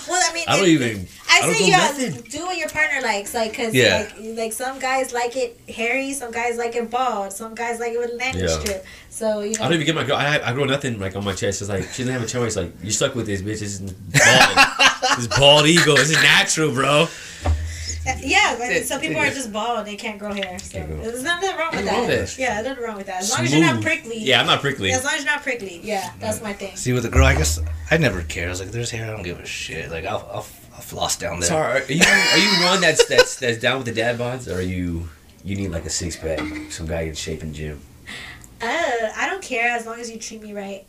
[0.08, 1.06] Well, I mean, I don't it- even.
[1.28, 2.12] I, I don't say go you nothing.
[2.30, 4.08] do what your partner likes, like, cause Yeah.
[4.18, 7.92] like, like some guys like it hairy, some guys like it bald, some guys like
[7.92, 8.58] it with a landing Yeah.
[8.58, 8.86] strip.
[9.10, 9.60] So you know.
[9.60, 10.16] I don't even get my girl.
[10.16, 11.60] I, I grow nothing like on my chest.
[11.60, 12.56] It's like she doesn't have a choice.
[12.56, 13.60] Like you're stuck with this bitch.
[13.60, 14.58] This bald.
[15.18, 15.94] this bald ego.
[15.96, 17.06] This is natural, bro.
[18.20, 18.86] Yeah, but it.
[18.86, 19.86] some people are just bald.
[19.86, 20.58] They can't grow hair.
[20.58, 20.96] So grow.
[20.98, 22.20] there's nothing wrong with Nothing wrong that.
[22.20, 22.38] with that.
[22.42, 23.22] Yeah, nothing wrong with that.
[23.22, 24.18] As long as you're not prickly.
[24.18, 24.92] Yeah, I'm not prickly.
[24.92, 25.80] As long as you're not prickly.
[25.82, 26.76] Yeah, that's my thing.
[26.76, 28.46] See, with a girl, I guess I never care.
[28.46, 29.06] I was like, "There's hair.
[29.08, 31.48] I don't give a shit." Like, I'll, I'll, I'll floss down there.
[31.48, 34.58] Sorry, are you are you one that's that's that's down with the dad bods, or
[34.58, 35.08] are you
[35.42, 36.40] you need like a six pack,
[36.70, 37.80] some guy in shape in gym?
[38.60, 38.66] Uh,
[39.16, 40.84] I don't care as long as you treat me right.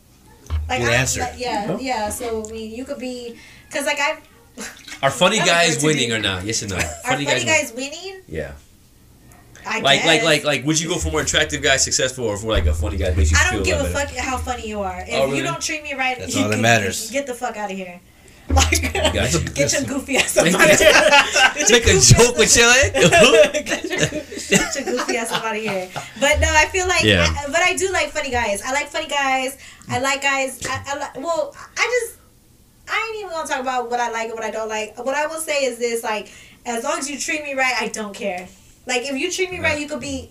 [0.68, 1.20] Like, Good I, answer.
[1.20, 1.78] like, yeah, Huh?
[1.80, 2.08] yeah.
[2.08, 3.36] So I mean, you could be,
[3.70, 4.18] cause like I,
[5.02, 6.44] Are funny guys winning or not?
[6.44, 6.76] Yes or no?
[6.76, 8.22] are funny guys, winning?
[8.26, 8.52] Yeah.
[9.66, 10.06] I Like guess.
[10.06, 12.72] like like like would you go for more attractive guy, successful, or for like a
[12.74, 13.94] funny guy that makes you I don't give a better?
[14.06, 15.00] fuck how funny you are.
[15.00, 15.38] If Oh, really?
[15.38, 17.10] you don't treat me right, That's you all that can- matters.
[17.10, 18.00] Get the fuck out of here.
[18.48, 19.40] Like, Gotcha.
[19.54, 21.66] get your goofy ass Make out of here.
[21.68, 22.72] Make a joke with your
[23.52, 25.90] get, your, goofy ass out of here.
[26.20, 27.26] But no, I feel like, Yeah.
[27.28, 28.62] I, but I do like funny guys.
[28.62, 29.58] I like funny guys.
[29.90, 30.60] I like guys.
[30.64, 32.15] I, I like, well, I just,
[32.96, 34.96] I ain't even gonna talk about what I like and what I don't like.
[35.04, 36.32] What I will say is this: like,
[36.64, 38.48] as long as you treat me right, I don't care.
[38.86, 40.30] Like, if you treat me right, you could be,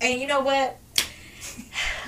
[0.00, 0.78] and you know what?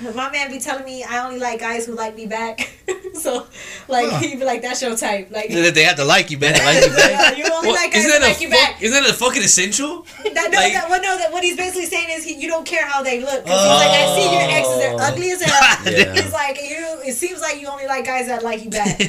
[0.15, 2.71] My man be telling me I only like guys who like me back.
[3.13, 3.45] so,
[3.87, 4.19] like, Huh.
[4.19, 6.53] he be like, "That's your type." Like, they have to like you, man.
[6.53, 7.37] Like you back?
[7.37, 8.81] you only Well, like guys who that a like you fuck- back.
[8.81, 10.05] isn't that a fucking essential?
[10.23, 12.65] That, no, Like- that, well, no, that what he's basically saying is he, you don't
[12.65, 13.45] care how they look.
[13.45, 14.57] Cause he's like, I see your oh.
[14.57, 15.91] exes, they're ugly as hell.
[15.91, 16.13] Yeah.
[16.21, 16.99] He's like, you.
[17.05, 18.99] It seems like you only like guys that like you back.
[19.01, 19.07] So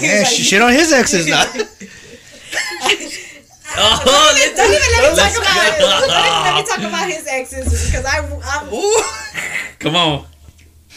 [0.00, 1.44] Yeah, like, shit on his exes now.
[3.78, 5.80] Oh, don't, even, don't even let me talk about it.
[5.80, 5.86] go.
[5.86, 10.26] Don't even let me talk about his exes because I, I'm Come on.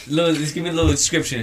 [0.06, 1.42] Little, just give me a little description.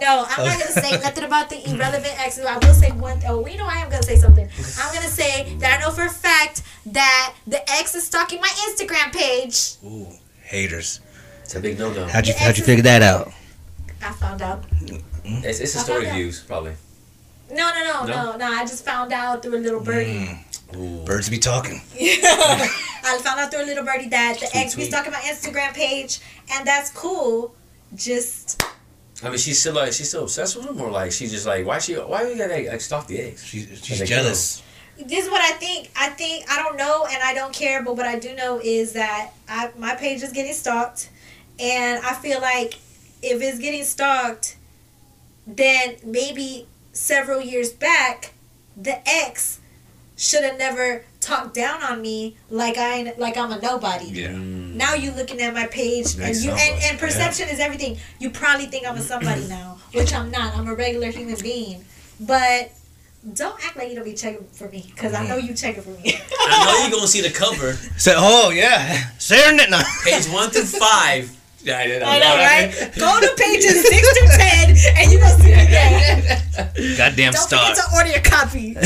[0.00, 2.44] no, I'm not gonna say nothing about the irrelevant exes.
[2.44, 3.20] I will say one.
[3.26, 4.48] Oh, you know, I am gonna say something.
[4.78, 8.48] I'm gonna say that I know for a fact that the ex is stalking my
[8.68, 9.76] Instagram page.
[9.84, 10.06] Ooh,
[10.42, 11.00] haters.
[11.42, 12.06] It's a big no no.
[12.06, 13.32] How'd you The how'd you figure that out?
[14.02, 14.64] I found out.
[15.24, 16.72] It's, it's a I story found views, probably.
[17.50, 18.32] No, no, no, No?
[18.32, 18.46] no, no.
[18.46, 20.26] I just found out through a little birdie.
[20.72, 20.76] Mm.
[20.76, 21.04] Ooh.
[21.04, 21.80] Birds be talking.
[22.00, 24.92] I found out through a little birdie that the Tweet, ex be tweet.
[24.92, 26.20] stalking my Instagram page,
[26.52, 27.54] and that's cool.
[27.94, 28.62] Just
[29.24, 31.66] I mean, she's still like she's still obsessed with him, or like she's just like
[31.66, 33.44] why she why you gotta like stalk the ex?
[33.44, 34.62] She, Like she's a jealous.
[34.96, 35.90] this is what I think.
[35.96, 37.82] I think I don't know, and I don't care.
[37.82, 41.10] But what I do know is that I my page is getting stalked,
[41.58, 42.74] and I feel like
[43.22, 44.56] if it's getting stalked,
[45.48, 48.32] then maybe several years back,
[48.76, 49.60] the ex
[50.16, 54.06] should have never talked down on me like I like I'm a nobody.
[54.06, 54.28] Yeah.
[54.28, 54.74] Mm.
[54.74, 57.98] Now you looking at my page and you and, somebody, and perception is everything.
[58.18, 60.56] You probably think I'm a somebody now, which I'm not.
[60.56, 61.84] I'm a regular human being.
[62.20, 62.72] But
[63.34, 65.90] don't act like you don't be checking for me, because I know you checking for
[65.90, 66.18] me.
[66.40, 69.70] I know you're gonna see the cover, So, oh yeah, sharing Net.
[69.70, 69.80] No.
[70.04, 71.34] page one through five.
[71.62, 72.90] Yeah, I know, I know, right?
[72.98, 76.96] Go to pages six to ten, and you gonna see me there.
[76.96, 77.68] Goddamn Don't star.
[77.70, 78.76] forget to order your copy.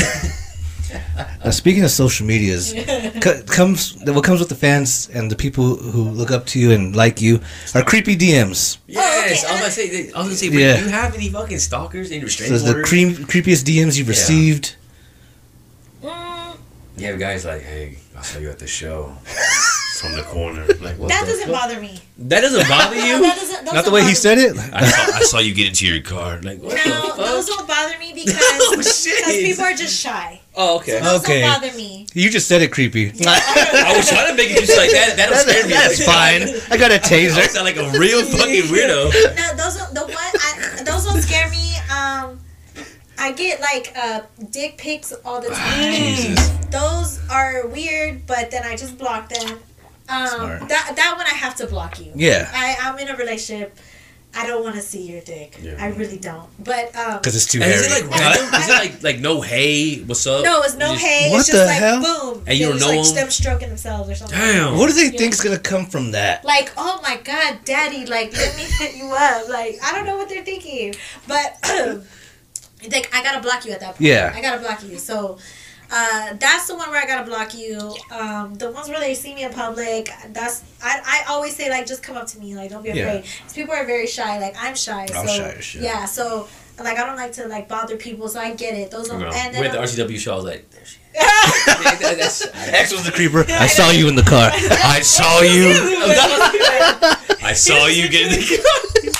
[1.43, 2.73] Uh, speaking of social medias,
[3.21, 6.71] co- comes what comes with the fans and the people who look up to you
[6.71, 7.39] and like you
[7.73, 8.77] are creepy DMs.
[8.87, 9.47] Yes, Oh, okay.
[9.47, 10.11] I was gonna say.
[10.11, 10.49] I was gonna say.
[10.49, 10.77] Wait, Yeah.
[10.77, 12.83] Do you have any fucking stalkers in your So restraining the order?
[12.83, 14.11] cream, creepiest DMs you've Yeah.
[14.19, 14.75] received.
[16.03, 16.57] Mm,
[16.97, 19.15] You have guys like, hey, I saw you at the show
[20.01, 20.65] from the corner.
[20.85, 21.61] Like, what that the doesn't fuck?
[21.69, 21.99] bother me.
[22.17, 23.21] That doesn't bother No, you.
[23.21, 24.55] that doesn't, Not the way he bother said it.
[24.57, 26.39] I saw, I saw you get into your car.
[26.41, 29.17] Like, what No, those don't bother me because Oh, shit.
[29.19, 30.41] because people are just shy.
[30.55, 30.99] Oh, okay.
[30.99, 31.41] Those Okay.
[31.41, 32.05] don't bother me.
[32.13, 33.07] You just said it creepy.
[33.25, 35.15] I was trying to make it just like that.
[35.17, 35.73] That'll That- scare me.
[35.73, 36.71] that's Like, fine.
[36.71, 37.37] I got a taser.
[37.37, 39.11] I sound like a real fucking weirdo.
[39.35, 41.73] No, those are- the one I, those don't scare me.
[41.89, 42.39] Um,
[43.17, 45.93] I get like uh dick pics all the time.
[45.93, 46.49] Jesus.
[46.69, 49.59] Those are weird, but then I just block them.
[50.07, 50.69] Um, Smart.
[50.69, 52.11] that that one I have to block you.
[52.15, 53.77] Yeah, I I'm in a relationship.
[54.37, 55.57] I don't want to see your dick.
[55.61, 55.77] Yeah.
[55.79, 56.49] I really don't.
[56.61, 57.85] But um, because it's too And hairy.
[57.85, 58.53] is it like random?
[58.61, 60.43] Is it like like no hey, what's up?
[60.43, 61.31] no, it's no You just- hey.
[61.31, 62.01] What it's just the like hell?
[62.33, 62.43] boom.
[62.45, 63.15] And you don't it's know like 'em?
[63.15, 64.37] them stroking themselves or something.
[64.37, 64.77] Damn.
[64.77, 65.17] what do they Yeah.
[65.17, 66.43] think's gonna come from that?
[66.43, 69.47] like, oh my god, daddy, like let me hit you up.
[69.47, 70.95] Like I don't know what they're thinking,
[71.29, 71.57] but
[72.91, 74.01] like I gotta block you at that point.
[74.01, 74.33] Yeah.
[74.35, 74.97] I gotta block you.
[74.99, 75.37] So.
[75.97, 77.95] Uh, that's the one where I gotta block you.
[78.11, 81.85] Um, the ones where they see me in public, that's I, I always say like
[81.87, 83.05] just come up to me, like don't be Yeah.
[83.05, 83.23] afraid.
[83.43, 85.03] 'Cause people are very shy, like I'm shy.
[85.15, 85.81] I'm so shy as shit.
[85.83, 88.91] yeah, so like I don't like to like bother people, so I get it.
[88.91, 89.27] Those are No.
[89.31, 90.33] and We're at the then RCW show.
[90.33, 91.01] I was like, there she is.
[92.01, 93.45] That's- X was the creeper.
[93.47, 94.51] I saw you in the car.
[94.53, 95.71] I saw you.
[97.41, 98.45] I saw you get in the
[99.13, 99.14] car.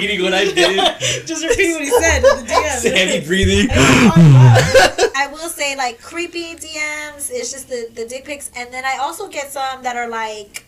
[0.00, 0.76] Eating what I did.
[1.26, 2.96] just repeat what he said in the DM.
[2.96, 3.68] Heavy breathing.
[3.72, 7.30] I will say like creepy DMs.
[7.30, 10.64] It's just the the dick pics, and then I also get some that are like,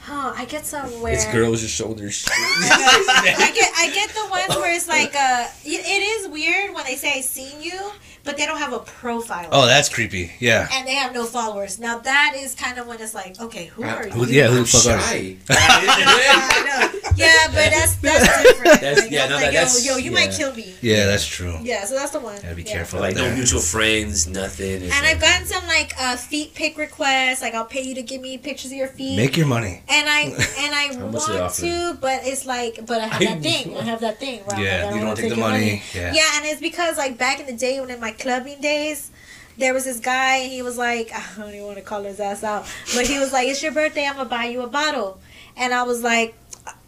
[0.00, 2.26] Huh, I get some where It's girls' shoulders.
[2.30, 6.84] I get I get the ones where it's like uh it it is weird when
[6.84, 7.78] they say I seen you,
[8.24, 9.48] but they don't have a profile.
[9.52, 10.32] Oh, that's creepy.
[10.38, 10.68] Yeah.
[10.72, 11.78] and they have no followers.
[11.78, 14.12] Now that is kind of when it's like, okay, who are you?
[14.12, 15.36] Who, yeah, who the I'm fuck are you?
[15.50, 17.00] shy.
[17.16, 18.80] Yeah, but that's that's different.
[18.80, 20.16] That's- like, yeah, no, like, that's- yo, yo, you yeah.
[20.26, 20.74] might kill me.
[20.80, 21.54] Yeah, that's true.
[21.62, 22.36] Yeah, so that's the one.
[22.40, 22.72] Gotta be Yeah.
[22.72, 23.00] careful.
[23.00, 24.82] like out no mutual friends, nothing.
[24.82, 27.42] And like- I've gotten some like uh, feet pic requests.
[27.42, 29.16] Like I'll pay you to give me pictures of your feet.
[29.16, 29.82] Make your money.
[29.88, 30.20] and I
[30.58, 33.42] and I How much they want to, but it's like, but I have I- that
[33.42, 33.76] thing.
[33.76, 34.40] I have that thing.
[34.44, 35.82] Where Yeah, like, you don't take the your money.
[35.94, 36.12] Yeah.
[36.14, 39.10] Yeah, and it's because like back in the day when in my clubbing days,
[39.58, 42.20] there was this guy and he was like, I don't even want to call his
[42.20, 45.20] ass out, but he was like, "It's your birthday, I'm gonna buy you a bottle,"
[45.56, 46.34] and I was like.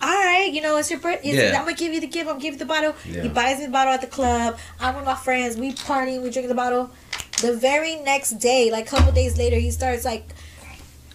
[0.03, 1.35] All right, you know it's your birthday.
[1.35, 1.59] Yeah.
[1.59, 2.27] I'm gonna give you the gift.
[2.29, 2.95] I'm gonna give you the bottle.
[3.09, 3.23] Yeah.
[3.23, 4.59] He buys me the bottle at the club.
[4.79, 5.57] I'm with my friends.
[5.57, 6.23] We partying.
[6.23, 6.91] We drinking the bottle.
[7.41, 10.29] The very next day, like a couple days later, he starts like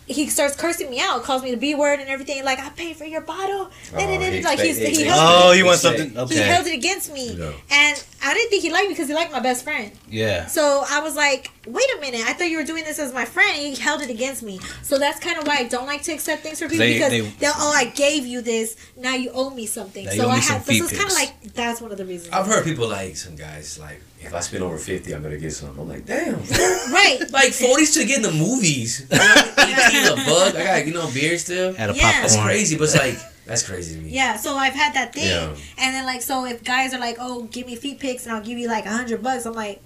[0.08, 2.44] he starts cursing me out, calls me the B word and everything.
[2.46, 3.70] Like I paid for your bottle.
[3.94, 6.28] Oh, he like he's, he he held, Oh, it, you want Say- something?
[6.30, 7.52] he held it against me, Yeah.
[7.70, 9.92] and I didn't think he liked me because he liked my best friend.
[10.10, 10.48] Yeah.
[10.48, 13.26] So I was like, wait a minute, I thought you were doing this as my
[13.26, 13.52] friend.
[13.58, 14.60] And he held it against me.
[14.82, 17.12] So that's kind of why I don't like to accept things from people They- because
[17.12, 20.10] they- they, oh, I gave you this, now you owe me something.
[20.10, 20.64] So I me have.
[20.66, 22.34] So it's kind of like that's one of the reasons.
[22.34, 25.52] I've heard people like some guys like if I spend over fifty, I'm gonna get
[25.54, 25.78] some.
[25.80, 26.36] I'm like, damn.
[26.92, 27.20] right.
[27.32, 29.06] like forties to get in the movies.
[29.68, 30.56] You know, Eighteen a buck.
[30.56, 31.76] I got you know beer still.
[31.78, 32.22] Add a Yeah.
[32.22, 34.10] That's crazy, but it's like that's crazy to me.
[34.12, 35.56] Yeah, so I've had that thing, Yeah.
[35.78, 38.44] and then like, so if guys are like, "Oh, give me feet pics, and I'll
[38.44, 39.82] give you like a hundred bucks," I'm like,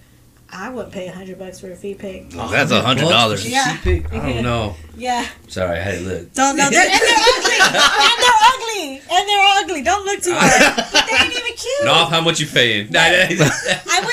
[0.52, 2.26] I wouldn't pay a hundred bucks for a feet pic.
[2.36, 3.48] Oh that's a hundred dollars.
[3.50, 3.78] Yeah.
[3.86, 4.76] I don't know.
[4.98, 6.34] Yeah, Sorry, I had to look.
[6.34, 6.70] don't know.
[6.70, 9.82] They're, and they're ugly, and they're ugly, and they're ugly.
[9.84, 10.88] Don't look too hard.
[10.92, 11.86] But they ain't even cute.
[11.86, 12.92] No, how much you paying?
[12.92, 13.08] Nah, nah.
[13.10, 14.11] I wouldn't.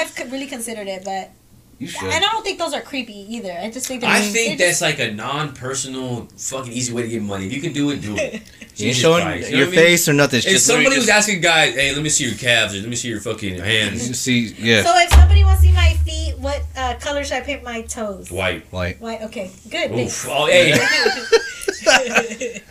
[0.00, 0.20] You know what?
[0.20, 1.30] I've really considered it, but
[1.78, 2.04] You should.
[2.04, 3.52] and I don't think those are creepy either.
[3.52, 4.02] I just think.
[4.04, 7.46] I they're think just- that's like a non-personal, fucking easy way to get money.
[7.46, 8.42] If you can do it, do it.
[8.76, 9.86] You showing Christ, you know your what I mean?
[9.90, 10.38] face or nothing.
[10.38, 12.78] It's If just somebody literally was asking guys, "Hey, let me see your calves or
[12.78, 15.74] let me see your fucking hands," just see, yeah, So if somebody wants to see
[15.74, 18.30] my feet, what uh, color should I paint my toes?
[18.30, 18.64] white.
[18.72, 18.98] white.
[18.98, 19.20] White.
[19.22, 19.50] Okay.
[19.70, 19.90] Good.
[19.92, 20.26] Oof.
[20.30, 20.70] Oh, hey,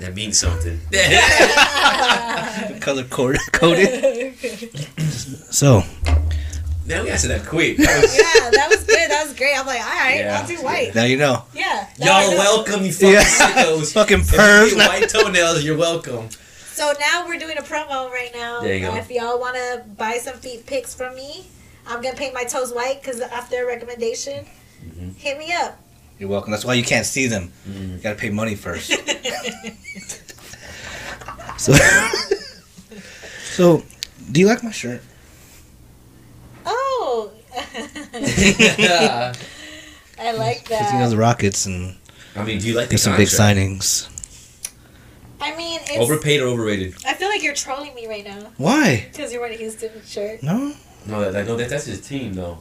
[0.00, 0.80] that means something.
[2.80, 4.34] Color coded.
[5.50, 5.84] so
[6.86, 7.78] now we answered that quick.
[7.78, 9.10] yeah, that was good.
[9.10, 9.54] That was great.
[9.58, 10.40] I'm like, all right, Yeah.
[10.40, 10.94] I'll do white.
[10.94, 11.44] now you know.
[11.54, 11.86] Yeah.
[11.98, 12.36] Y'all know.
[12.36, 13.22] welcome, you fucking Yeah.
[13.22, 13.92] sickos.
[13.94, 14.76] Fucking If you pervs.
[14.76, 16.28] white toenails, you're welcome.
[16.72, 18.60] So now we're doing a promo right now.
[18.60, 18.90] There you go.
[18.90, 21.46] And if y'all want to buy some feet pics from me,
[21.86, 24.44] I'm gonna paint my toes white because after a recommendation,
[24.84, 25.10] Mm-hmm.
[25.16, 25.78] hit me up.
[26.18, 26.50] You're welcome.
[26.50, 27.52] That's why you can't see them.
[27.68, 27.92] Mm.
[27.92, 28.88] You gotta pay money first.
[31.56, 31.72] so,
[33.54, 33.82] so,
[34.30, 35.02] do you like my shirt?
[38.78, 39.32] Yeah.
[40.18, 41.16] I like Because he knows the.
[41.16, 41.96] Rockets and
[42.36, 44.08] I mean, do you like the there's some big signings.
[45.40, 46.94] I mean, it's, Overpaid or overrated?
[47.04, 49.08] I feel like you're trolling me right now Why?
[49.10, 50.42] because you're wearing a Houston shirt.
[50.42, 50.72] No.
[51.06, 52.58] No, that, no, that, that's his team though.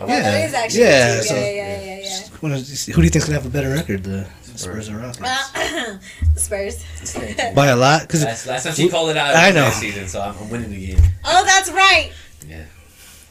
[0.00, 0.20] I Yeah.
[0.22, 2.20] that is actually Yeah, yeah, so- yeah, yeah, yeah, yeah.
[2.42, 4.26] Wanna Who do you think's gonna have a better record, the
[4.56, 5.54] Spurs or Rockets?
[5.54, 5.98] Uh,
[6.36, 6.84] Spurs.
[7.54, 9.62] By a lot, because Last, last time she called it out I I know.
[9.62, 11.02] last season, so I'm, I'm winning again.
[11.24, 12.10] oh, that's right.
[12.48, 12.64] Yeah.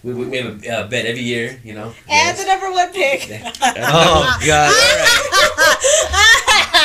[0.03, 1.93] We, we, we have a uh, bet every year, you know.
[2.09, 3.27] And the number one pick.
[3.31, 4.69] oh god,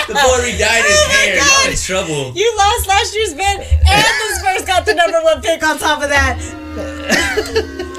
[0.08, 1.36] The boy re-dyed his Oh my hair.
[1.36, 1.64] God.
[1.64, 2.32] Now in trouble.
[2.36, 6.02] You lost last year's bet, and the Spurs got the number one pick on top
[6.02, 6.38] of that.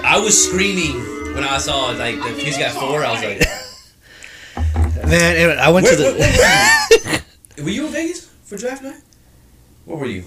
[0.04, 0.96] I was screaming
[1.36, 3.04] when I saw like the he's got four.
[3.04, 3.42] I was like,
[5.08, 5.36] man!
[5.36, 6.14] anyway, I went to Where-
[7.58, 7.64] the.
[7.64, 9.02] were you in Vegas for draft night?
[9.86, 10.24] Where were you?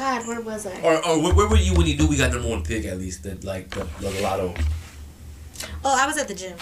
[0.00, 0.80] God, where was I?
[0.80, 2.98] Or, or where, where were you when you knew we got number one pick at
[2.98, 3.22] least?
[3.22, 4.54] The like the, the lotto.
[5.84, 6.56] Oh, I was at the gym.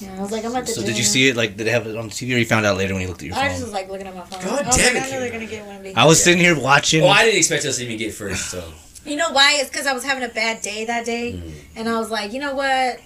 [0.00, 0.88] Yeah, I was like, I'm at the So gym.
[0.90, 1.36] did you see it?
[1.36, 3.20] Like, did they have it on TV, or you found out later when you looked
[3.22, 3.44] at your phone?
[3.44, 4.42] I just was like looking at my phone.
[4.44, 5.32] God I was damn like, it, I know they're Kayla.
[5.32, 5.94] gonna get one of me.
[5.94, 7.02] I was sitting here watching.
[7.02, 8.50] Oh, I didn't expect us to even get first.
[8.50, 8.70] So
[9.06, 9.56] You know why?
[9.60, 11.52] It's because I was having a bad day that day, Mm.
[11.76, 13.00] and I was like, you know what?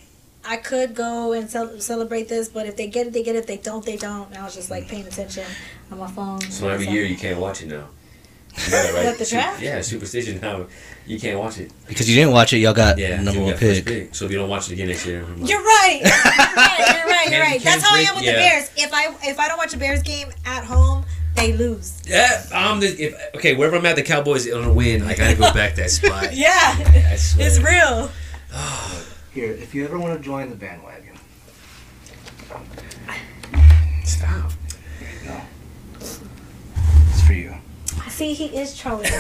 [0.47, 3.39] I could go and cel- celebrate this, but if they get it, they get it.
[3.41, 4.29] If they don't, they don't.
[4.29, 5.45] And I was just like paying attention
[5.93, 6.41] on my phone.
[6.43, 7.89] so every year you can't watch it now.
[8.67, 9.07] You know that, right?
[9.07, 9.61] What, the draft?
[9.61, 10.41] Yeah, superstition.
[10.41, 10.67] How
[11.07, 11.73] you can't watch it.
[11.89, 14.15] because you didn't watch it, y'all got Yeah, number one got first pick.
[14.15, 16.01] So if you don't watch it again next year, like, You're right.
[16.05, 16.97] You're right.
[16.97, 17.31] You're right.
[17.31, 17.61] You're right.
[17.63, 18.33] That's how I am with yeah.
[18.33, 18.71] the Bears.
[18.77, 22.01] If I if I don't watch a Bears game at home, they lose.
[22.07, 23.97] yeah, I'm the if okay wherever I'm at.
[23.97, 25.03] The Cowboys on a win.
[25.03, 26.33] I gotta go back that spot.
[26.35, 26.53] Yeah,
[27.11, 27.47] I swear.
[27.49, 28.11] it's real.
[29.35, 31.19] Here, if you ever want to join the bandwagon,
[34.05, 34.53] Stop.
[35.27, 35.41] No,
[35.99, 37.55] it's for you.
[38.15, 39.19] See, he is trolling me.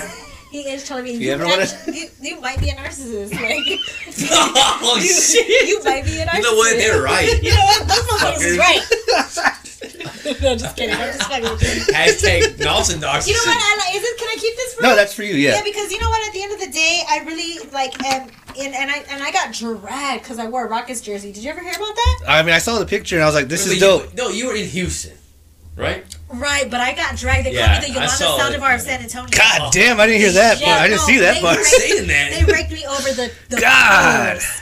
[0.51, 1.13] He is trolling me.
[1.15, 3.33] you ever wanna- you, you might be a narcissist.
[3.33, 3.81] Like,
[4.31, 5.69] oh you, shit!
[5.69, 6.37] you might be a narcissist.
[6.37, 6.77] You know what?
[6.77, 7.43] They're right.
[7.43, 7.89] You know what?
[7.89, 8.83] Those motherfuckers is right.
[10.43, 10.95] no, just kidding.
[10.95, 11.93] I'm just fucking you.
[11.93, 13.27] Hashtag Nelson narcissist.
[13.29, 13.59] You know what?
[13.59, 13.97] I like.
[13.97, 14.19] Is it?
[14.19, 14.75] Can I keep this?
[14.75, 15.35] For No, that's for you.
[15.35, 15.63] Yeah, Yeah.
[15.65, 16.27] because you know what?
[16.29, 19.33] At the end of the day, I really like am and, and I and I
[19.33, 21.33] got dragged because I wore a Rockets jersey.
[21.33, 22.21] Did you ever hear about that?
[22.29, 24.03] I mean, I saw the picture and I was like, this Wait, is but you-
[24.07, 24.15] dope.
[24.15, 25.17] no, you were in Houston,
[25.77, 26.05] right?
[26.41, 27.47] Right, but I got dragged.
[27.47, 28.61] They Yeah, called me the Yolanda saw it.
[28.61, 29.29] Saldivar of San Antonio.
[29.37, 30.81] God damn, I didn't hear that Yeah, part.
[30.81, 31.57] I didn't no, see that they part.
[31.59, 32.33] raked- Saying that.
[32.47, 34.39] They raked me over the, the God.
[34.41, 34.61] coals.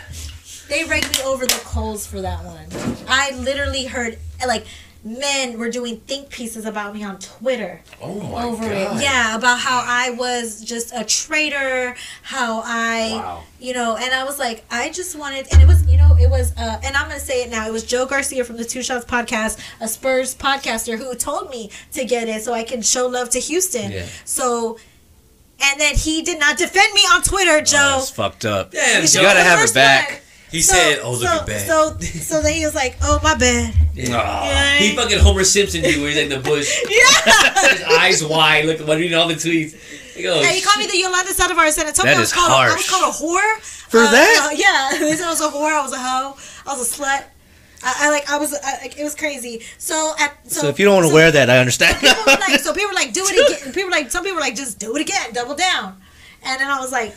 [0.69, 2.67] They raked me over the coals for that one.
[3.09, 4.65] I literally heard like
[5.05, 8.97] men were doing think pieces about me on Twitter Oh my over god.
[8.99, 9.03] it.
[9.03, 13.43] Yeah, about how I was just a traitor, how I, Wow.
[13.61, 16.31] you know, and I was like, I just wanted, and it was, you know, it
[16.31, 17.67] was, uh, and I'm gonna say it now.
[17.67, 21.71] It was Joe Garcia from the Two Shots podcast, a Spurs podcaster, who told me
[21.93, 23.91] to get it so I can show love to Houston.
[23.91, 24.07] Yeah.
[24.25, 24.79] So.
[25.65, 27.77] And then he did not defend me on Twitter, Joe.
[27.99, 28.73] That's fucked up.
[28.73, 29.23] Damn, You Joe.
[29.23, 30.11] Gotta have it first back.
[30.11, 30.19] one.
[30.53, 33.19] He So- said, "Oh, look so, at bad." So, so then he was like, "Oh,
[33.23, 34.77] my bad." Aw.
[34.79, 37.69] he fucking Homer Simpson you where he's in the bush, Yeah.
[37.73, 39.75] his eyes wide, looking, reading all the tweets.
[40.15, 42.13] He goes, Yeah, he called me the Yolanda Saldivar of San Antonio.
[42.13, 42.89] That I was is called A, I was harsh.
[42.89, 43.61] called a whore.
[43.91, 44.49] For Uh, that?
[44.53, 45.73] uh, yeah, they said I was a whore.
[45.73, 46.37] I was a hoe.
[46.67, 47.25] I was a slut.
[47.85, 48.31] I, I like.
[48.31, 48.55] I was.
[48.55, 49.63] I, like, it was crazy.
[49.79, 51.99] So at so, So if you don't want to so wear that, I understand.
[51.99, 53.73] people were like, so people were like, do it again.
[53.73, 56.01] People were like, some people were like, just do it again, double down.
[56.45, 57.15] And then I was like,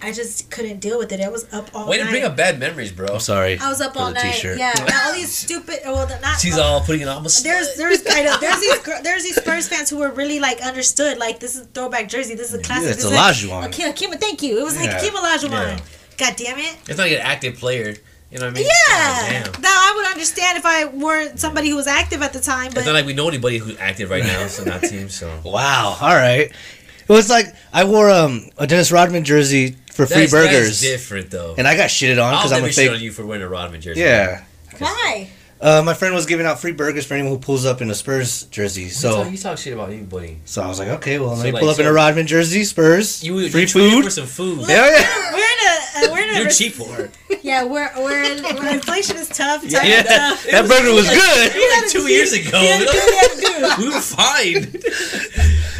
[0.00, 1.20] I just couldn't deal with it.
[1.20, 1.90] I was up all night.
[1.90, 3.06] way to bring up bad memories, bro.
[3.14, 3.58] I'm sorry.
[3.58, 4.32] I was up for all the night.
[4.34, 4.58] t-shirt.
[4.58, 4.72] Yeah,
[5.06, 5.80] all these stupid.
[5.84, 6.38] Well, not.
[6.40, 9.90] She's all putting it on There's there's I know, there's these there's these Spurs fans
[9.90, 12.90] who were really like understood like this is throwback jersey this is a classic Yeah,
[12.90, 13.72] it's this is like- Olajuwon.
[13.72, 14.98] Akeem, Akeem, thank you it was like Yeah.
[15.00, 15.78] Akeem Olajuwon Yeah.
[16.16, 17.94] God damn it It's not like an active player.
[18.30, 18.66] You know what I mean?
[18.90, 19.62] yeah God damn.
[19.62, 22.74] now I would understand if I weren't somebody who was active at the time It's
[22.74, 25.08] but not like we know anybody who's active right now, so not team.
[25.08, 25.96] So Wow.
[26.00, 26.50] All right.
[26.50, 30.80] It was like I wore um, a Dennis Rodman jersey for free That's- that's burgers,
[30.80, 31.54] different though.
[31.58, 33.02] and I got shitted on because I'm never a shit on fake.
[33.02, 34.00] you for wearing a Rodman jersey.
[34.00, 34.42] Yeah.
[34.78, 35.30] why
[35.60, 37.94] Uh, my friend was giving out free burgers for anyone who pulls up in a
[37.94, 38.88] Spurs jersey.
[38.90, 40.38] So So, you talk shit about anybody.
[40.44, 42.28] so I was like, okay, well, let So, me like, pull up in a Rodman
[42.28, 44.04] jersey, Spurs, You you free traded food.
[44.04, 44.58] for some food.
[44.70, 45.32] Hell yeah.
[45.32, 47.10] we're in a uh, we're in a You're res- cheap for it.
[47.42, 50.44] yeah we're we're in where inflation is tough times Yeah, tough.
[50.52, 51.46] that burger was good.
[51.82, 53.82] Like two years ago, You had to do what you had to do.
[53.82, 54.62] we were fine.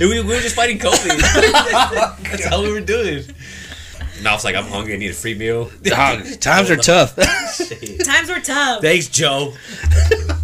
[0.01, 1.15] we, we were just fighting COVID.
[2.33, 3.23] That's how we were doing.
[4.23, 4.95] Now it's like I'm hungry.
[4.95, 5.71] I need a free meal.
[5.83, 7.15] Dog, times are tough.
[8.05, 9.55] times were tough Thanks, Joe.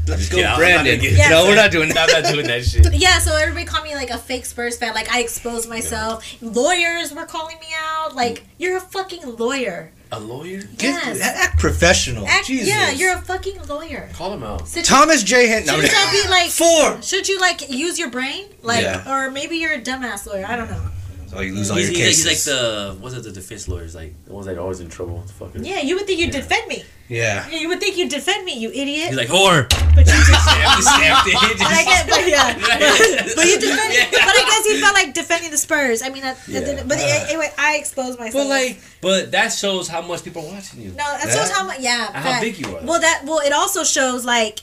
[0.07, 1.01] Let's Go, Brandon.
[1.03, 1.29] Yeah.
[1.31, 1.99] No, we're not doing that.
[1.99, 2.25] I'm that.
[2.25, 2.93] not doing that shit.
[2.95, 4.95] Yeah, so everybody called me like a fake Spurs fan.
[4.95, 6.25] Like I exposed myself.
[6.43, 8.15] Lawyers were calling me out.
[8.15, 9.91] Like you're a fucking lawyer.
[10.13, 10.61] A lawyer?
[10.77, 11.21] Get, Yes.
[11.21, 12.27] act professional.
[12.29, 12.69] Act, Jesus.
[12.69, 14.11] yeah, you're a fucking lawyer.
[14.13, 14.69] Call him out.
[14.69, 15.49] Sit- Thomas J.
[15.49, 17.03] Hen- no, Shouldn't y'all be like Four.
[17.03, 18.47] Should you like use your brain?
[18.63, 19.11] Like Yeah.
[19.11, 20.45] or maybe you're a dumbass lawyer.
[20.47, 20.91] I don't know.
[21.35, 22.27] So you lose all He's, your he's, cases.
[22.27, 23.23] like, he's like the what's it?
[23.25, 25.21] The defense lawyers, like the ones that are always in trouble.
[25.39, 25.65] Fucking.
[25.65, 26.85] Yeah, you would think you'd defend me.
[27.09, 27.49] yeah.
[27.49, 29.09] You would think you'd defend me, you idiot.
[29.09, 29.69] He's like whore.
[29.95, 31.59] but you just Snapped, snapped it.
[31.59, 32.55] but I guess, but yeah,
[33.27, 34.07] but, but you defend, Yeah.
[34.11, 36.03] but I guess he felt like defending the Spurs.
[36.03, 36.83] I mean, at, at the- Yeah.
[36.87, 38.45] but anyway, I exposed myself.
[38.45, 40.91] But like, but that shows how much people are watching you.
[40.91, 41.81] no, that That- shows how much.
[41.81, 42.43] Yeah, how fact.
[42.43, 42.83] big you are.
[42.85, 44.61] Well, that well, it also shows like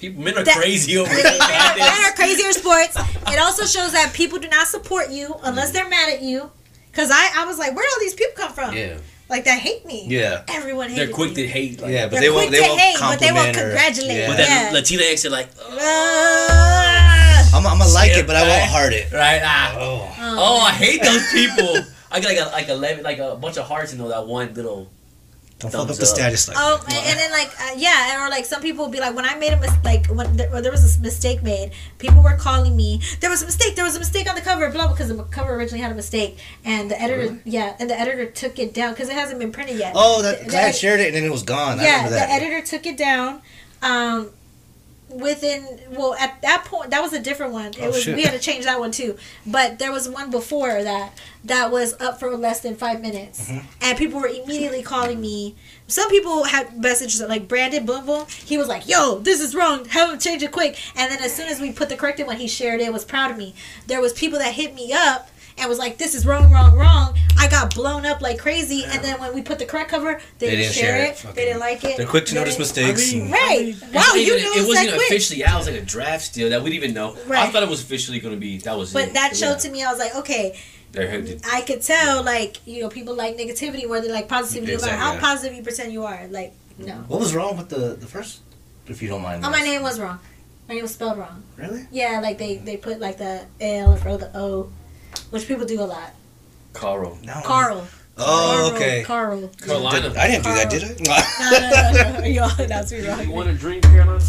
[0.00, 1.32] People, men are That- crazy over men there.
[1.42, 2.96] are, men are crazier sports.
[3.28, 6.50] It also shows that people do not support you unless they're mad at you.
[6.92, 8.74] Cause I, I was like, where do all these people come from?
[8.74, 8.96] Yeah,
[9.28, 10.06] Like that hate me.
[10.08, 10.42] Yeah.
[10.48, 11.42] Everyone hates they're quick me.
[11.42, 11.80] to hate.
[11.80, 12.50] Like, Yeah, but They're won't.
[12.50, 14.16] They won't hate, but they won't congratulate.
[14.16, 14.26] Yeah.
[14.26, 14.80] But that Yeah.
[14.80, 18.68] Latinx are like, Uh, I'm, I'm gonna like it, but I won't right.
[18.70, 19.12] heart it.
[19.12, 19.40] right?
[19.44, 19.74] Ah.
[19.78, 20.14] Oh.
[20.18, 21.84] Oh, I hate those people.
[22.10, 24.90] I got like a, like eleven, like a bunch of hearts in that one little.
[25.60, 26.94] Don't fuck up Thumbs the status like Oh, that.
[26.94, 29.36] and, and then like uh, yeah, or like some people would be like, when I
[29.36, 32.74] made a mistake, like when there, when there was a mistake made, people were calling
[32.76, 33.00] me.
[33.20, 33.76] There was a mistake.
[33.76, 36.38] There was a mistake on the cover, blah, because the cover originally had a mistake,
[36.64, 39.76] and the editor, yeah, and the editor took it down because it hasn't been printed
[39.76, 39.92] yet.
[39.94, 41.78] Oh, that The- the I had shared it and then it was gone.
[41.78, 43.42] I yeah, remember the editor took it down.
[43.82, 44.30] Um,
[45.12, 47.66] within well, at that point, that was a different one.
[47.68, 48.16] It Oh, was shit.
[48.16, 49.16] we had to change that one too.
[49.46, 51.12] But there was one before that
[51.44, 53.66] that was up for less than five minutes, Mm-hmm.
[53.82, 55.56] and people were immediately calling me.
[55.86, 58.26] Some people had messages like Brandon Boom Boom.
[58.44, 59.84] He was like, "Yo, this is wrong.
[59.86, 62.36] Have him change it quick." And then as soon as we put the corrected one,
[62.36, 62.92] he shared it.
[62.92, 63.54] Was proud of me.
[63.86, 65.30] There was people that hit me up
[65.60, 68.84] and was like, "This is wrong, wrong, wrong." I got blown up like crazy.
[68.84, 71.16] And then when we put the correct cover, they, didn't, share, it.
[71.18, 71.96] Fucking- They didn't like it.
[71.96, 73.10] They're quick to They notice mistakes.
[73.12, 73.68] I mean, and- Right.
[73.68, 75.08] It's Wow, you even- know it it's wasn't that quick.
[75.10, 75.54] officially out.
[75.54, 77.16] It was like a draft still that we didn't even know.
[77.26, 77.48] Right.
[77.48, 78.58] I thought it was officially going to be.
[78.58, 79.14] That was But it.
[79.14, 79.56] that showed Yeah.
[79.56, 80.58] to me, I was like, okay,
[80.92, 81.40] They heard it.
[81.50, 84.74] I could tell, like, you know, people like negativity more than like positivity.
[84.74, 85.20] No matter how yeah.
[85.20, 86.26] positive you pretend you are.
[86.30, 86.94] Like, no.
[87.08, 88.40] What was wrong with the the first?
[88.88, 89.44] If you don't mind.
[89.46, 90.18] Oh, my name was wrong.
[90.68, 91.42] My name was spelled wrong.
[91.56, 91.86] Really?
[91.92, 94.70] Yeah, like they, they put like the L in front of the O,
[95.30, 96.12] which people do a lot.
[96.72, 97.18] Carl.
[97.24, 97.40] No.
[97.44, 97.86] Carl.
[98.18, 99.02] Oh, Carl, okay.
[99.04, 99.48] Carl.
[99.64, 100.12] Carolina.
[100.18, 100.90] I didn't do that, did I?
[101.50, 102.26] No, no, no, no.
[102.26, 104.22] You all announced me You want a drink, Carolina?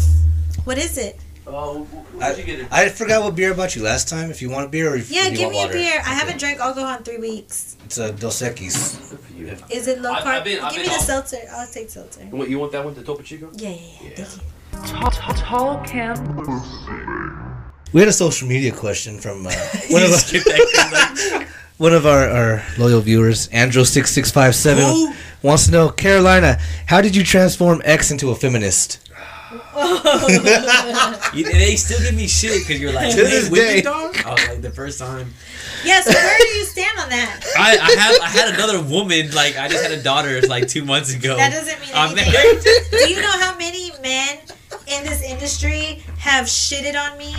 [0.64, 1.20] What is it?
[1.44, 1.86] Oh,
[2.20, 4.30] I, I forgot what beer I bought you last time.
[4.30, 5.72] If you want a beer or if Yeah, if you give want me a water.
[5.74, 6.00] beer.
[6.06, 7.76] I haven't drank alcohol in three weeks.
[7.84, 9.18] It's a Dos Equis.
[9.70, 10.34] Is it low I've- carb?
[10.38, 11.38] I've been- I've give me the all- seltzer.
[11.50, 12.20] I'll take seltzer.
[12.30, 13.50] What, you want that one, the Topo Chico?
[13.56, 14.08] Yeah, yeah, yeah.
[14.18, 14.24] Yeah.
[14.24, 14.92] Thank you.
[15.00, 17.48] Tall, tall, tall camp.
[17.92, 19.50] We had a social media question from uh,
[19.90, 25.14] one of our, that one of our, our loyal viewers, Andrew six six five seven,
[25.42, 28.98] wants to know, Carolina, how did you transform X into a feminist?
[31.34, 33.80] You, they still give me shit because you're like, To this day.
[33.80, 34.16] dog?
[34.24, 35.32] I was like, the first time.
[35.82, 36.06] Yes.
[36.06, 37.40] where do you stand on that?
[37.58, 40.84] I, I had I had another woman like I just had a daughter like two
[40.84, 41.36] months ago.
[41.36, 42.32] That doesn't mean I'm anything.
[42.34, 42.62] married.
[42.90, 44.38] Do you know how many men
[44.88, 47.34] in this industry have shitted on me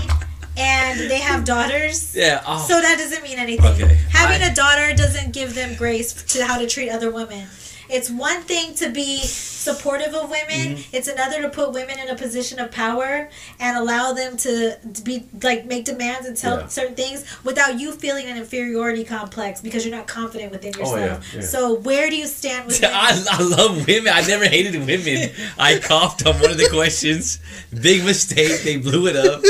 [0.57, 2.15] and they have daughters?
[2.15, 2.43] Yeah.
[2.45, 2.65] Oh.
[2.67, 3.65] So that doesn't mean anything.
[3.65, 3.95] Okay.
[4.11, 7.47] Having I- a daughter doesn't give them grace to how to treat other women.
[7.89, 10.77] It's one thing to be supportive of women.
[10.77, 10.95] Mm-hmm.
[10.95, 13.29] It's another to put women in a position of power
[13.59, 16.67] and allow them to, be like make demands and tell Yeah.
[16.67, 21.03] certain things without you feeling an inferiority complex because you're not confident within Oh, yeah,
[21.05, 21.33] yourself.
[21.35, 21.41] yeah.
[21.41, 22.95] So where do you stand with women?
[22.95, 24.11] I, I love women.
[24.13, 25.29] I never hated women.
[25.59, 27.39] I coughed on one of the questions.
[27.79, 28.61] Big mistake.
[28.63, 29.43] They blew it up.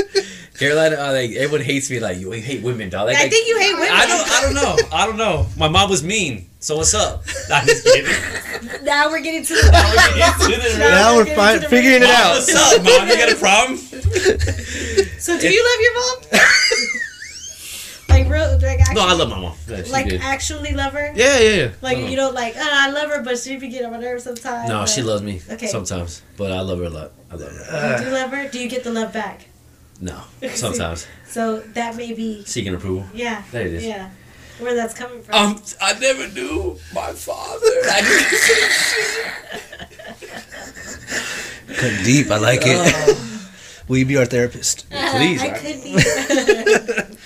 [0.58, 2.00] Carolina, uh, like everyone hates me.
[2.00, 3.08] Like you hate women, dog.
[3.08, 3.90] Like, I think you hate women.
[3.92, 4.30] I don't.
[4.30, 4.78] I don't know.
[4.96, 5.48] I don't know.
[5.58, 6.48] My mom was mean.
[6.60, 7.24] So what's up?
[7.52, 8.86] I'm just kidding.
[8.86, 9.72] Now we're getting to the.
[10.80, 12.36] Now we're getting to the figuring it real- Mom, out.
[12.36, 13.08] what's up, mom?
[13.08, 13.78] You got a problem?
[15.20, 16.18] So do you love your mom?
[18.10, 19.56] like real, like actually, No, I love my mom.
[19.68, 20.22] Yeah, like did.
[20.22, 21.12] actually love her.
[21.16, 21.72] Yeah, yeah, yeah.
[21.82, 22.06] Like No.
[22.08, 24.70] you know, like oh, I love her, but she be getting on my nerves sometimes.
[24.70, 25.68] No, but she loves me Okay.
[25.68, 27.12] sometimes, but I love her a lot.
[27.32, 27.92] I love her.
[27.92, 28.48] You do you love her.
[28.50, 29.46] Do you get the love back?
[30.04, 30.22] No,
[30.54, 33.06] sometimes So that may be seeking approval.
[33.14, 33.44] yeah.
[33.52, 33.86] There it is.
[33.86, 34.10] Yeah,
[34.60, 35.34] where that's coming from.
[35.36, 37.66] Um, I never knew my father.
[37.86, 38.02] I
[41.78, 42.30] Cut deep.
[42.32, 43.18] I like it.
[43.88, 44.86] Will you be our therapist?
[44.92, 47.18] please, I I- could be.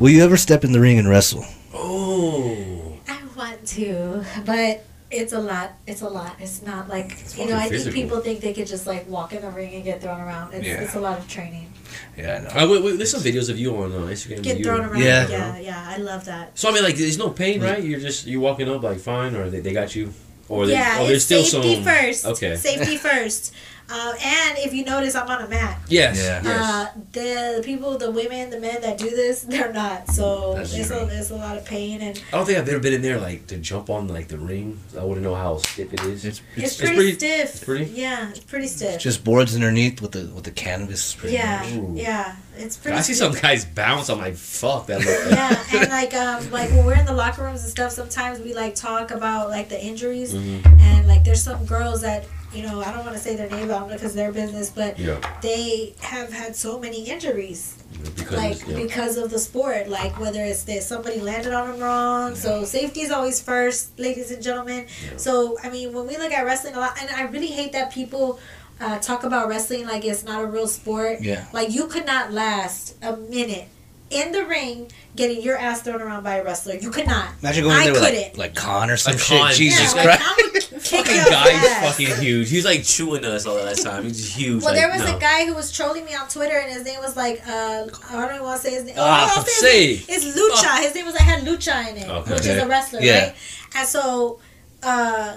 [0.00, 1.44] Will you ever step in the ring and wrestle?
[1.74, 5.72] oh, I want to, but it's a lot.
[5.86, 6.36] It's a lot.
[6.40, 7.52] It's not like you know.
[7.52, 10.00] fucking I think people think they could just like walk in the ring and get
[10.02, 10.54] thrown around.
[10.54, 10.80] It's, Yeah.
[10.82, 11.69] it's a lot of training.
[12.16, 12.66] Yeah, I know.
[12.66, 14.42] Uh, wait, wait, there's some videos of you on uh, Instagram.
[14.42, 15.00] Get thrown around.
[15.00, 15.28] Yeah.
[15.28, 15.58] Yeah.
[15.58, 16.58] yeah, I love that.
[16.58, 17.82] So I mean, like, there's no pain, right?
[17.82, 20.12] You're just you walking up like fine, or they, they got you,
[20.48, 21.84] or they, yeah, or there's it's still safety some.
[21.84, 22.26] first.
[22.26, 22.56] Okay.
[22.56, 23.54] Safety first.
[23.92, 25.80] Uh, and if you notice, I'm on a mat.
[25.88, 26.18] Yes.
[26.22, 26.40] Yeah.
[26.44, 26.60] Yes.
[26.60, 30.08] Uh, the people, the women, the men that do this, they're not.
[30.08, 31.08] So That's it's a, true.
[31.10, 33.46] it's a lot of pain, and I don't think I've ever been in there like
[33.48, 34.78] to jump on like the ring.
[34.98, 36.24] I wouldn't know how stiff it is.
[36.24, 37.54] It's, it's, it's, pretty, pretty- stiff.
[37.54, 39.00] it's pretty- Yeah, it's pretty stiff.
[39.00, 41.14] just boards underneath with the with the canvas.
[41.14, 41.98] pretty yeah, much.
[42.00, 42.96] Yeah, it's pretty.
[42.96, 43.32] I see stiff.
[43.32, 44.08] some guys bounce.
[44.08, 44.98] I'm like, fuck that.
[45.00, 45.32] Look.
[45.32, 48.54] yeah, and like um like when we're in the locker rooms and stuff, sometimes we
[48.54, 50.64] like talk about like the injuries, Mhm.
[50.80, 53.70] and like there's some girls that you know I don't want to say their name
[53.70, 55.18] out because their business, but Yeah.
[55.40, 57.76] they have had so many injuries
[58.16, 58.76] Because like yeah.
[58.76, 63.00] because of the sport like whether it's that somebody landed on them wrong so safety
[63.02, 65.16] is always first ladies and gentlemen Yeah.
[65.16, 67.92] so i mean when we look at wrestling a lot and i really hate that
[67.92, 68.38] people
[68.80, 71.44] uh, talk about wrestling like it's not a real sport Yeah.
[71.52, 73.66] like you could not last a minute
[74.08, 77.64] in the ring getting your ass thrown around by a wrestler you could not Imagine
[77.64, 78.38] going I there with couldn't.
[78.38, 79.38] like, like con or some Like shit.
[79.40, 79.52] Khan.
[79.52, 80.20] Jesus yeah, Christ.
[80.20, 81.90] like, I would kick Fucking guy's ass.
[81.90, 82.50] fucking huge.
[82.50, 84.04] He was like chewing us all that time.
[84.04, 84.62] He's huge.
[84.62, 85.16] Well, like, there was no.
[85.16, 88.12] a guy who was trolling me on Twitter, and his name was like, uh, I
[88.12, 88.94] don't even want to say his name.
[88.98, 89.92] Ah, I'll say.
[89.94, 90.80] It's Lucha.
[90.80, 92.32] His name was, I had Lucha in it, Okay.
[92.34, 93.24] which is a wrestler, Yeah.
[93.26, 93.34] right?
[93.76, 94.40] And so,
[94.82, 95.36] uh,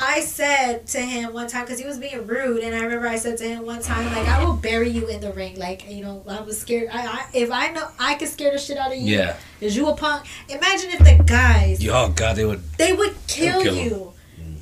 [0.00, 3.16] I said to him one time, because he was being rude, and I remember I
[3.16, 5.56] said to him one time, like, I will bury you in the ring.
[5.56, 6.88] Like, you know, I was scared.
[6.92, 9.36] I, I If I know I could scare the shit out of you, Yeah.
[9.60, 10.26] is you a punk?
[10.48, 12.62] Imagine if the guys, Oh God, they would.
[12.76, 13.86] they would kill, kill him.
[13.90, 14.10] you.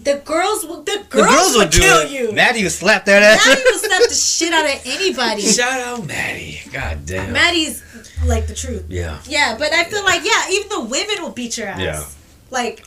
[0.04, 2.32] The girls, would, the The girls, would, do kill you.
[2.32, 3.46] Maddie would slap that ass.
[3.46, 5.42] Maddie would slap the shit out of anybody.
[5.58, 6.60] Shout out Maddie.
[6.72, 7.32] God damn.
[7.32, 7.82] Maddie's
[8.26, 8.84] like the truth.
[8.88, 9.20] Yeah.
[9.26, 11.78] Yeah, but I feel like yeah, even the women will beat your ass.
[11.80, 12.04] Yeah.
[12.50, 12.84] Like,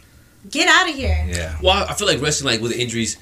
[0.50, 1.26] get out of here.
[1.30, 1.58] yeah.
[1.62, 3.18] Well, I feel like wrestling, like with injuries,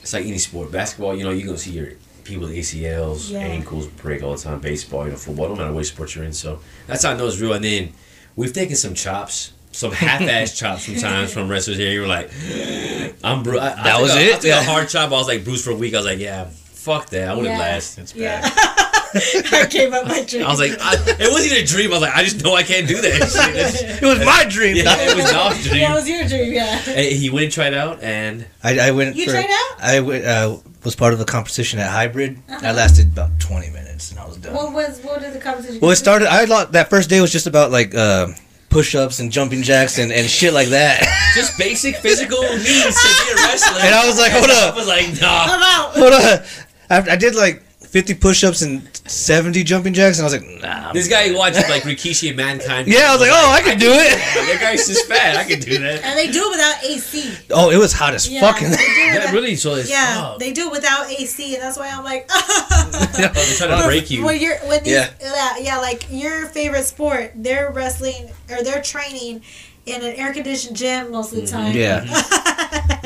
[0.00, 0.70] it's like any sport.
[0.72, 1.92] Basketball, you know, you're gonna see your
[2.24, 3.40] people with ACLs, Yeah.
[3.40, 4.60] ankles break all the time.
[4.60, 6.32] Baseball, you know, football, no matter which sport you're in.
[6.32, 7.52] So that's how I know it's real.
[7.52, 7.92] And then
[8.36, 11.92] we've taken some chops, some half-ass chops sometimes from wrestlers here.
[11.92, 12.30] You're like,
[13.24, 13.60] I'm Bruce.
[13.60, 14.28] I, I That was a- it?
[14.30, 14.60] I took Yeah.
[14.60, 15.08] a hard chop.
[15.10, 15.94] I was like Bruce for a week.
[15.94, 17.28] I was like, yeah, fuck that.
[17.28, 17.58] I wouldn't Yeah.
[17.60, 17.98] last.
[17.98, 18.40] It's Yeah.
[19.14, 19.54] bad.
[19.54, 20.44] I gave up my dream.
[20.44, 21.90] I was like, I, it wasn't even a dream.
[21.90, 23.28] I was like, I just know I can't do that.
[23.54, 24.00] shit.
[24.02, 24.76] It was my dream.
[24.76, 25.80] yeah, it was not a dream.
[25.80, 26.52] yeah, it was your dream.
[26.52, 26.82] Yeah.
[26.86, 29.16] And he went and tried out, and I, I went.
[29.16, 29.80] You for, tried out?
[29.80, 32.38] I went, uh, was part of a competition at Hybrid.
[32.48, 32.60] Uh-huh.
[32.62, 34.54] I lasted about twenty minutes and I was done.
[34.54, 35.80] What was what did the competition?
[35.80, 36.28] Well, it started.
[36.28, 38.28] I thought that first day was just about like uh,
[38.68, 41.00] push-ups and jumping jacks and, and shit like that.
[41.34, 43.80] just basic physical needs to be a wrestler.
[43.80, 44.74] And I was like, hold up.
[44.74, 45.46] I was like, nah.
[45.48, 45.94] I'm out.
[45.94, 46.44] Hold up.
[46.90, 47.63] I, I did like
[47.94, 50.92] 50 push-ups and 70 jumping jacks, and I was like, nah.
[50.92, 52.88] This guy watched like Rikishi and Mankind.
[52.88, 54.18] Yeah, I was like, oh, I can do it.
[54.18, 55.36] that guy's just fat.
[55.36, 56.02] I can do that.
[56.02, 57.36] And they do it without AC.
[57.52, 58.70] Oh, it was hot as Yeah, fucking.
[58.70, 59.54] they do it Yeah, without- really.
[59.54, 62.26] So it's Yeah, oh, they do it without AC, and that's why I'm like,
[63.16, 64.24] they're trying to break you.
[64.24, 65.10] When you're when these, Yeah.
[65.20, 65.56] yeah.
[65.60, 69.42] yeah, like your favorite sport, they're wrestling or they're training
[69.86, 71.56] in an air conditioned gym most of the mm-hmm.
[71.56, 71.76] time.
[71.76, 72.02] Yeah.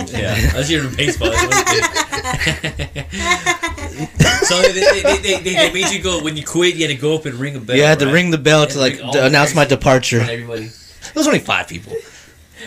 [0.07, 1.31] Yeah, unless you're in baseball.
[1.31, 2.08] that's one thing.
[4.49, 6.75] So they, they, they, they, made you go when you quit.
[6.77, 7.77] You had to go up and ring a bell.
[7.77, 8.15] Yeah, I had to right?
[8.15, 10.21] ring the bell to like to announce my departure.
[10.21, 11.93] Everybody, It was only five people.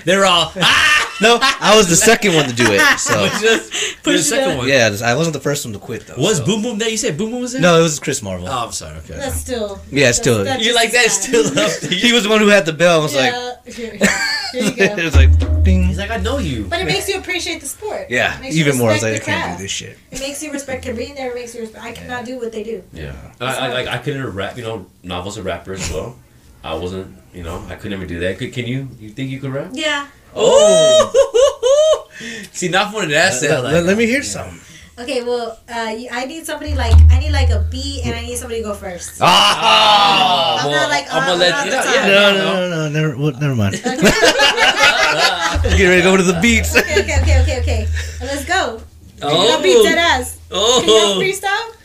[0.06, 1.01] they're all ah.
[1.22, 2.82] No, I was the second one to do it.
[3.00, 4.68] So Just, the second one.
[4.68, 6.16] yeah, I wasn't the first one to quit though.
[6.18, 6.46] Was so.
[6.46, 7.18] Boom Boom that you said?
[7.18, 7.62] Boom Boom was there?
[7.62, 8.48] No, it was Chris Marvel.
[8.48, 8.98] Oh, I'm sorry.
[9.00, 9.16] Okay.
[9.16, 9.80] That's still.
[9.92, 10.44] Yeah, it's still.
[10.44, 11.10] that's you just like that?
[11.12, 11.72] Still up.
[11.92, 13.00] He was the one who had the bell.
[13.00, 13.56] I was like, Yeah.
[13.66, 15.04] Here, here you it go.
[15.04, 15.84] was like, ding.
[15.86, 16.66] He's like, I know you.
[16.66, 18.08] But it makes you appreciate the sport.
[18.10, 18.90] Yeah, It makes you even more.
[18.90, 19.58] I was like, I can't craft.
[19.60, 19.98] do this shit.
[20.10, 21.30] It makes you respect being there.
[21.32, 21.84] It makes you respect.
[21.86, 22.84] I cannot do what they do.
[22.94, 24.58] Yeah, I, I like I couldn't rap.
[24.58, 26.18] You know, Novel's a rapper as well.
[26.64, 27.18] I wasn't.
[27.34, 28.38] You know, I could never do that.
[28.40, 28.90] Could, can you?
[29.00, 29.70] You think you could rap?
[29.74, 30.08] Yeah.
[30.36, 32.08] Oh.
[32.52, 33.50] See, not wanted to ask that.
[33.50, 34.60] Let, like, let- let me hear some.
[35.00, 35.24] Okay.
[35.24, 38.38] Well, uh, you, I need somebody like I need like a beat, and I need
[38.38, 39.18] somebody to go first.
[39.22, 40.62] Ah!
[40.64, 41.80] I'm not like, I'm uh, gonna let uh, you know.
[41.80, 42.70] uh, Yeah, No, no, no, no.
[42.70, 43.76] no, no, never, well, never mind.
[43.76, 43.96] Okay.
[45.78, 46.76] Get ready to go to the beats.
[46.78, 47.02] okay.
[47.02, 47.18] Okay.
[47.22, 47.42] Okay.
[47.42, 47.60] Okay.
[47.62, 47.88] Okay.
[48.22, 48.82] Let's go.
[49.24, 49.48] Oh.
[49.50, 50.38] Y'all beat dead ass.
[50.50, 51.20] Can y'all Oh.
[51.22, 51.76] freestyle?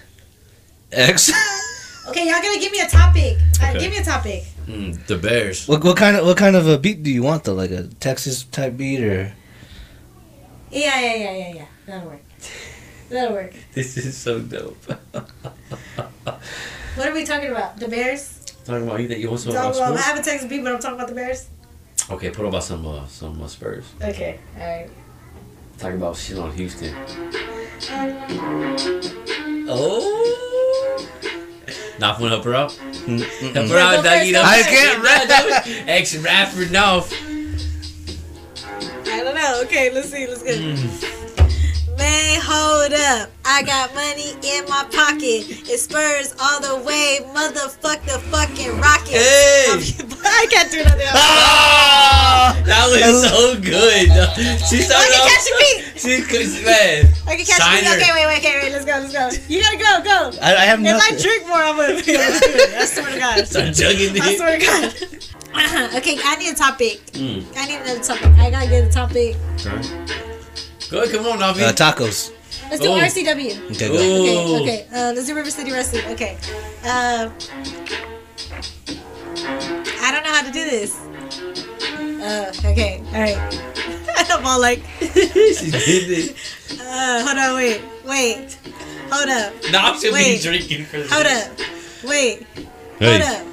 [0.92, 1.32] X.
[2.08, 3.36] Okay, y'all gotta give me a topic.
[3.60, 4.44] Uh, give me a topic.
[4.66, 5.68] Mm, the Bears.
[5.68, 7.54] What, what kind of what kind of a beat do you want though?
[7.54, 9.32] Like a Texas type beat or?
[10.70, 11.64] Yeah, yeah, yeah, yeah, yeah.
[11.86, 12.22] That'll work.
[13.08, 13.54] That'll work.
[13.74, 14.76] This is so dope.
[16.96, 17.76] What are we talking about?
[17.76, 18.40] The Bears?
[18.64, 20.06] Talking about you that you also Talk about about, I sports.
[20.06, 21.46] have a Texas beat, but I'm talking about the Bears.
[22.10, 23.84] Okay, put on about some uh, some uh, Spurs.
[24.02, 24.90] Okay, alright.
[25.78, 26.94] Talking about shit on Houston.
[29.68, 31.42] Oh.
[31.98, 32.72] Not gonna help her out.
[32.72, 33.14] Help her
[33.50, 34.32] Yeah, out, go Dougie.
[34.32, 35.66] first, I can't rap.
[35.88, 37.04] Ex rapper, no.
[39.08, 39.60] I don't know.
[39.64, 40.26] Okay, let's see.
[40.26, 40.50] Let's go.
[40.50, 41.12] Mm.
[41.98, 43.30] Man, hold up.
[43.44, 45.48] I got money in my pocket.
[45.48, 47.20] It spurs all the way.
[47.32, 49.16] Motherfuck the fucking rocket.
[49.16, 49.66] Hey.
[50.26, 51.16] I can't do nothing else.
[51.16, 54.08] Ah, that was so good.
[54.68, 55.28] She I started can off.
[55.30, 55.82] catch a beat.
[55.96, 57.08] She, cause, man.
[57.26, 57.88] I can catch Sign a beat.
[57.88, 57.96] her.
[57.96, 58.72] Okay, wait, wait, okay, wait.
[58.72, 59.30] Let's go, let's go.
[59.48, 60.38] You gotta go, go.
[60.42, 62.74] I, I have If I drink more, I'm gonna be able to do it.
[62.76, 63.46] I swear to God.
[63.48, 64.36] Start jugging I it.
[64.36, 65.94] swear to God.
[65.96, 67.00] okay, I need a topic.
[67.16, 67.46] Mm.
[67.56, 68.26] I need another topic.
[68.38, 69.36] I gotta get a topic.
[69.64, 69.70] Go
[70.92, 71.62] ahead, come on, Navi.
[71.62, 72.32] Uh, tacos.
[72.70, 72.98] Let's do Oh.
[72.98, 73.70] RCW.
[73.72, 73.94] Okay, go.
[73.94, 74.62] Okay, Ooh.
[74.62, 74.86] okay.
[74.92, 76.04] Uh, let's do River City Wrestling.
[76.12, 76.36] Okay.
[76.84, 77.30] Uh,
[80.00, 80.94] I don't know how to do this.
[82.20, 83.02] Uh, okay.
[83.14, 83.62] All right.
[84.30, 86.36] I'm all like, she did it.
[86.80, 88.58] uh, hold on, wait, wait,
[89.10, 90.42] hold up, Now I'm should be Wait.
[90.42, 91.12] drinking for this.
[91.12, 91.52] hold up,
[92.04, 92.46] wait,
[92.98, 93.18] Hey.
[93.18, 93.46] hold up,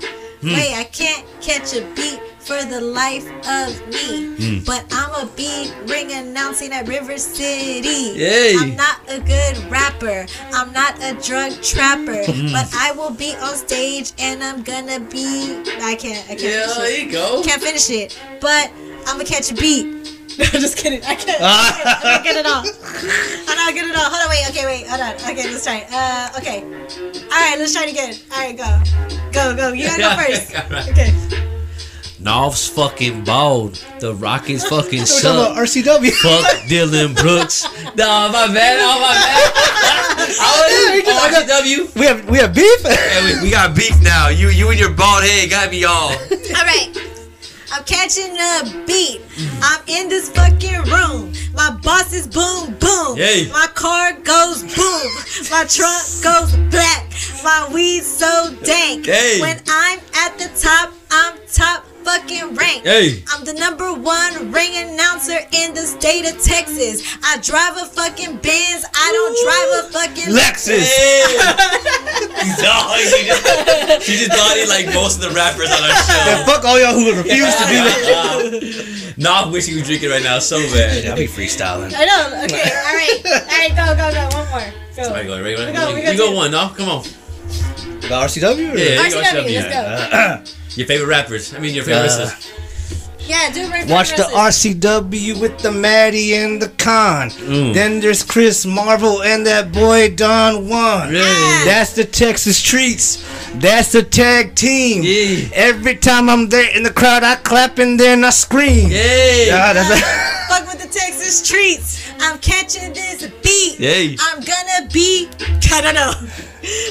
[0.43, 0.53] Hmm.
[0.53, 0.75] wait.
[0.75, 4.63] I can't catch a beat for the life of me, hmm.
[4.65, 8.19] but I'm a big ring announcing at River City.
[8.19, 8.55] Yay.
[8.59, 10.25] I'm not a good rapper.
[10.51, 12.51] I'm not a drug trapper, hmm.
[12.51, 15.63] but I will be on stage and I'm gonna be.
[15.81, 16.29] I can't.
[16.29, 16.41] I can't.
[16.41, 17.41] Yeah, finish there you go.
[17.43, 18.69] Can't finish it, but
[19.07, 20.12] I'm gonna catch a beat.
[20.39, 21.01] No, just kidding.
[21.03, 21.39] I can't.
[21.41, 22.63] I'm not good at all.
[22.65, 24.09] I'm not good at all.
[24.09, 24.49] Hold on, wait.
[24.49, 24.87] Okay, wait.
[24.87, 25.13] Hold on.
[25.15, 25.77] Okay, let's try.
[25.77, 25.87] it.
[25.91, 26.63] Uh, okay.
[26.63, 28.15] All right, let's try it again.
[28.31, 28.81] All right, go,
[29.31, 29.73] go, go.
[29.73, 30.55] You gotta go first.
[30.55, 30.89] Alright.
[30.89, 31.13] Okay.
[32.19, 33.75] Nov's fucking bald.
[33.99, 36.01] The Rockets fucking We're talking about suck.
[36.01, 36.11] RCW.
[36.13, 37.65] Fuck Dillon Brooks.
[37.95, 38.79] No, my bad.
[38.79, 39.53] Oh, my bad.
[40.17, 41.95] I was I got- RCW.
[41.99, 42.81] We have we have beef.
[42.81, 44.29] Hey, we, we got beef now.
[44.29, 46.09] You you and your bald head got me all.
[46.11, 46.89] All right.
[47.73, 49.19] I'm catching a beat.
[49.63, 51.33] I'm in this fucking room.
[51.55, 53.17] My boss is boom boom.
[53.17, 53.49] Yay.
[53.51, 55.09] My car goes boom.
[55.49, 57.11] My trunk goes black.
[57.43, 59.07] My weed so dank.
[59.07, 59.41] Hey.
[59.41, 62.83] When I'm at the top, I'm top fucking rank.
[62.83, 63.23] Hey.
[63.33, 67.01] I'm the number one ring announcer in the state of Texas.
[67.23, 68.85] I drive a fucking Benz.
[68.93, 70.83] I don't drive a fucking Lexus.
[72.63, 76.37] no, she just, she just thought he like most of the rappers on our Yeah,
[76.37, 76.45] show.
[76.45, 79.13] fuck all y'all who would refuse to do that.
[79.17, 81.05] no, I wish he was drinking right now so bad.
[81.05, 81.93] I'll be freestyling.
[81.95, 82.43] I know.
[82.45, 82.61] Okay.
[82.63, 83.21] All right.
[83.25, 83.71] All right.
[83.75, 83.95] Go.
[83.95, 84.11] Go.
[84.13, 84.37] Go.
[84.37, 84.73] One more.
[84.95, 85.03] Go.
[85.09, 85.71] Alright, go, ready, ready?
[85.71, 86.69] We go, we you go go one, no?
[86.75, 87.05] Come on.
[88.05, 88.73] About RCW?
[88.73, 88.77] Or?
[88.77, 89.53] Yeah, you go RCW, RCW.
[89.55, 90.53] let's go.
[90.75, 91.53] Your favorite rappers.
[91.53, 92.51] I mean, your favorite Uh, wrestlers.
[93.25, 97.29] Yeah, do Ring Watch the RCW with the Maddie and the Con.
[97.29, 97.73] Mm.
[97.73, 101.09] Then there's Chris Marvel and that boy Don Juan.
[101.09, 101.65] Really?
[101.65, 103.23] That's the Texas Treats.
[103.55, 105.03] That's the tag team.
[105.05, 105.47] Yeah.
[105.53, 108.89] Every time I'm there in the crowd, I clap and then I scream.
[108.91, 109.47] Yay!
[109.47, 109.89] Yeah, that's
[110.53, 112.11] fuck with the Texas treats.
[112.19, 113.79] I'm catching this beat.
[113.79, 114.15] Yay.
[114.19, 115.29] I'm gonna be.
[115.71, 116.13] I don't know.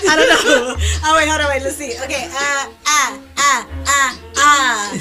[0.09, 0.77] I don't know.
[1.05, 1.63] Oh wait, hold on, wait.
[1.63, 1.93] Let's see.
[2.05, 2.29] Okay.
[2.31, 4.93] Ah, ah, ah, ah, ah.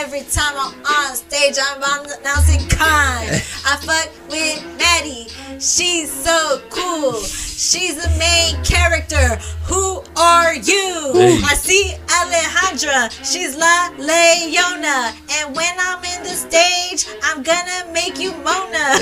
[0.00, 3.28] Every time I'm on stage, I'm announcing con.
[3.66, 5.28] I fuck with Maddie.
[5.60, 7.20] She's so cool.
[7.60, 9.36] She's the main character.
[9.64, 11.12] Who are you?
[11.12, 11.38] Hey.
[11.44, 13.12] I see Alejandra.
[13.22, 15.12] She's La Leona.
[15.36, 18.96] And when I'm in the stage, I'm gonna make you Mona.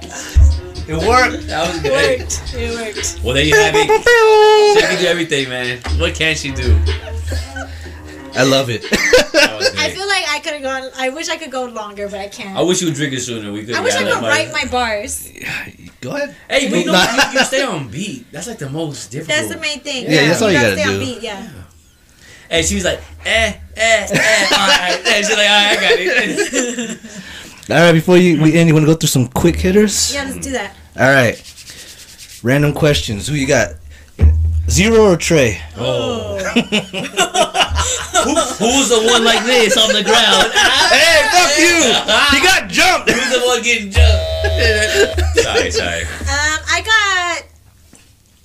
[0.90, 1.46] It worked.
[1.46, 2.18] That was It great.
[2.18, 2.54] worked.
[2.54, 3.20] It worked.
[3.24, 3.86] Well, there you have it.
[4.74, 5.78] She can do everything, man.
[6.00, 6.76] What can she do?
[8.34, 8.84] I love it.
[8.92, 10.90] I feel like I could have gone.
[10.96, 12.56] I wish I could go longer, but I can't.
[12.58, 13.52] I wish you would drink it sooner.
[13.52, 13.76] We could.
[13.76, 15.30] I wish I could write my bars.
[16.00, 16.34] Go ahead.
[16.48, 17.02] Hey, but you, know,
[17.32, 18.30] you, you stay on beat.
[18.32, 19.36] That's like the most difficult.
[19.36, 20.04] That's the main thing.
[20.10, 21.04] Yeah, that's all you gotta gotta stay on do.
[21.06, 21.22] beat.
[21.22, 21.48] Yeah.
[22.50, 24.46] And she was like, eh, eh, eh.
[24.52, 25.00] All right.
[25.06, 27.00] And she's like, all right, I got it.
[27.70, 30.12] All right, before you we end, you want to go through some quick hitters?
[30.12, 30.74] Yeah, let's do that.
[30.98, 31.38] All right.
[32.42, 33.28] Random questions.
[33.28, 33.74] Who you got?
[34.68, 35.62] Zero or Trey?
[35.76, 36.36] Oh.
[38.20, 40.52] Who, who's the one like this on the ground?
[40.92, 41.88] Hey, fuck you!
[42.36, 43.08] He got jumped.
[43.08, 45.40] Who's the one getting jumped?
[45.40, 46.02] sorry, sorry.
[46.28, 47.29] Um, I got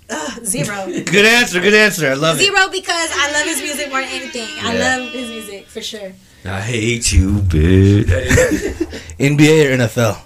[0.10, 0.86] uh, zero.
[1.06, 1.60] Good answer.
[1.60, 2.12] Good answer.
[2.12, 2.44] I love it.
[2.44, 4.48] Zero because I love his music more than anything.
[4.62, 6.14] I love his music for sure.
[6.46, 8.06] I hate you, bitch.
[9.20, 10.22] NBA or NFL?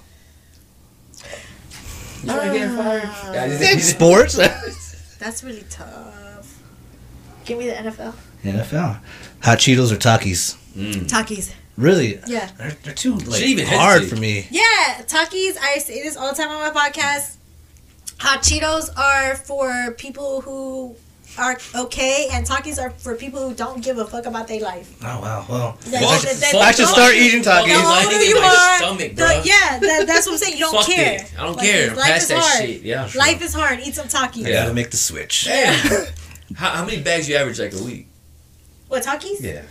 [3.80, 4.36] Sports.
[5.20, 6.62] That's really tough.
[7.46, 8.14] Give me the NFL.
[8.44, 9.00] NFL.
[9.42, 10.58] Hot Cheetos or Takis?
[11.08, 11.54] Takis.
[11.78, 12.20] Really?
[12.28, 12.50] Yeah.
[12.58, 14.48] They're, they're too like, hard for me.
[14.52, 15.58] Yeah, Takis.
[15.58, 17.38] I say this all the time on my podcast.
[18.20, 20.96] Hot Cheetos are for people who
[21.38, 24.94] are okay, and Takis are for people who don't give a fuck about their life.
[25.02, 25.46] Oh wow.
[25.48, 27.68] Well, That- Fuck- that- that- fuck I should start eating Takis.
[27.68, 30.54] The Lining older in you my are, stomach, the, yeah, that, that's what I'm saying.
[30.58, 31.14] You don't Fuck care.
[31.16, 31.34] it.
[31.40, 31.88] I don't Like, care.
[31.96, 32.66] Life Pass is that hard.
[32.70, 32.82] shit.
[32.82, 33.08] Yeah.
[33.08, 33.20] sure.
[33.20, 33.80] Life is hard.
[33.80, 34.46] Eat some Takis.
[34.48, 35.46] I gotta make the switch.
[35.46, 36.06] Damn.
[36.56, 38.08] how, how many bags you average like a week?
[38.90, 39.40] What Takis?
[39.40, 39.62] Yeah.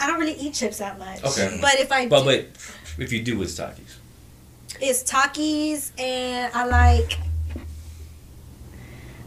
[0.00, 1.22] I don't really eat chips that much.
[1.24, 1.58] Okay.
[1.60, 2.24] But if I But do,
[2.96, 3.96] but if you do, it's Takis.
[4.80, 7.18] it's Takis, and I like.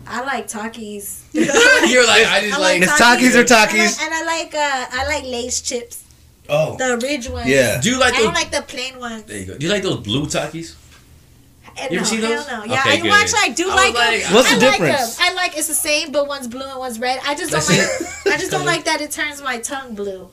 [0.08, 1.22] I like Takis.
[1.34, 2.82] You're like I just I like.
[2.82, 4.02] It's Takis or I like- Takis?
[4.04, 6.04] and I like uh I like Lay's chips,
[6.50, 6.76] Oh.
[6.78, 7.48] the ridge ones.
[7.48, 7.82] Yeah.
[7.82, 8.26] Do you like I those?
[8.26, 9.24] don't like the plain ones.
[9.24, 9.58] there you go.
[9.58, 10.76] Do you like those blue Takis?
[11.78, 12.48] Eh, You ever no, seen hell those?
[12.48, 12.64] no.
[12.64, 13.04] Yeah, Okay, I, good.
[13.10, 14.34] well, actually, I do I like like- them.
[14.34, 15.16] What's the I like difference?
[15.18, 15.26] them.
[15.28, 17.20] I like it's the same, but one's blue and one's red.
[17.26, 18.34] I just don't That's like.
[18.34, 20.30] I just don't like that it turns my tongue blue.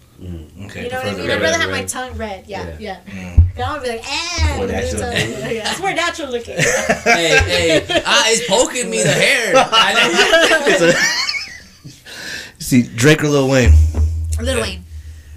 [0.67, 0.85] Okay.
[0.85, 1.27] You know what I mean?
[1.27, 2.45] the I'd rather red, have my tongue red.
[2.47, 3.01] Yeah, Yeah.
[3.07, 3.67] yeah.
[3.67, 4.57] I would be like, eh.
[4.57, 5.01] More blue natural.
[5.53, 6.57] yeah, it's more natural looking.
[6.59, 7.39] hey,
[7.85, 9.53] hey, ah, it's poking me the hair.
[9.57, 9.95] I
[10.67, 13.73] It's a- See, Drake or Lil Wayne?
[14.41, 14.85] Lil Wayne.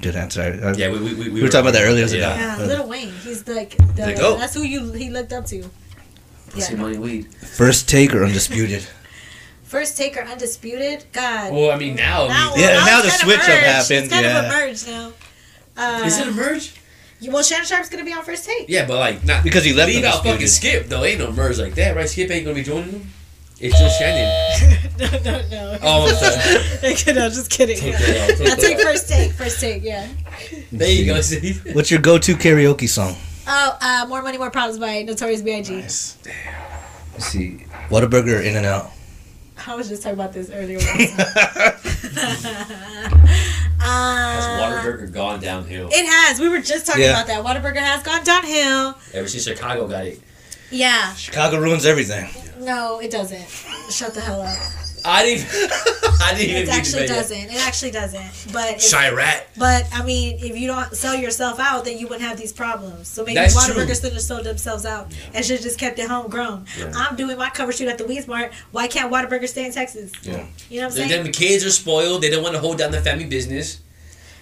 [0.01, 0.41] Good answer.
[0.41, 2.01] I- I- yeah, we, we, we, We were talking about that earlier.
[2.01, 2.35] I was Yeah.
[2.57, 2.59] ah.
[2.59, 3.11] Yeah, Lil Wayne.
[3.23, 5.63] He's like the, The that's who you he looked up to.
[6.51, 6.79] Pussy, Yeah.
[6.81, 7.33] money, weed.
[7.35, 8.85] First take or undisputed?
[9.75, 11.03] First taker undisputed.
[11.11, 11.51] God.
[11.51, 12.27] Well, I mean now.
[12.27, 13.65] Now, we- Yeah, now it's the kind of switch up merged.
[13.65, 14.39] happened, It's kind yeah.
[14.39, 15.11] of a merge now.
[15.75, 16.73] Uh, is it a merge?
[17.19, 18.69] you- well, Shannon Sharpe's gonna be on first take.
[18.69, 21.03] Yeah, but like not Because he left Leave out fucking Skip though.
[21.03, 22.07] Ain't no merge like that, right?
[22.07, 23.11] Skip ain't gonna be joining them.
[23.59, 24.89] It's just Shannon.
[24.97, 25.77] no, no, no.
[25.81, 27.13] Oh, I'm sorry.
[27.13, 27.75] no, just kidding.
[27.77, 28.93] Take that out, take I take that out.
[28.93, 29.31] first take.
[29.33, 29.83] First take.
[29.83, 30.07] Yeah.
[30.71, 31.19] There you go.
[31.19, 31.51] See.
[31.73, 33.17] What's your go-to karaoke song?
[33.45, 35.73] Oh, uh, more money, more problems by Notorious B.I.G.
[35.73, 36.17] Let's
[37.19, 37.65] see.
[37.89, 38.91] Whataburger or In and Out?
[39.67, 40.79] I was just talking about this earlier.
[43.87, 46.39] Has uh, Whataburger gone downhill it has.
[46.39, 47.21] We were just talking Yeah.
[47.21, 47.43] about that.
[47.43, 48.95] Whataburger has gone downhill.
[49.13, 50.19] ever since Chicago got it?
[50.71, 51.13] Yeah.
[51.13, 52.29] Chicago ruins everything.
[52.63, 53.47] No, it doesn't.
[53.91, 54.57] Shut the hell up.
[55.05, 55.47] I didn't.
[56.21, 56.63] I didn't even.
[56.63, 57.37] It actually doesn't.
[57.37, 58.53] It actually doesn't.
[58.53, 59.43] But Chirac.
[59.57, 63.07] but I mean, if you don't sell yourself out, then you wouldn't have these problems.
[63.07, 66.09] So maybe That's Whataburger should have sold themselves out and should have just kept it
[66.09, 66.65] homegrown.
[66.77, 66.91] Yeah.
[66.95, 68.51] I'm doing my cover shoot at the Weed Mart.
[68.71, 70.11] Why can't Whataburger stay in Texas?
[70.23, 70.45] Yeah.
[70.69, 71.23] You know what I'm Then saying?
[71.25, 72.21] the kids are spoiled.
[72.23, 73.81] They don't want to hold down the family business.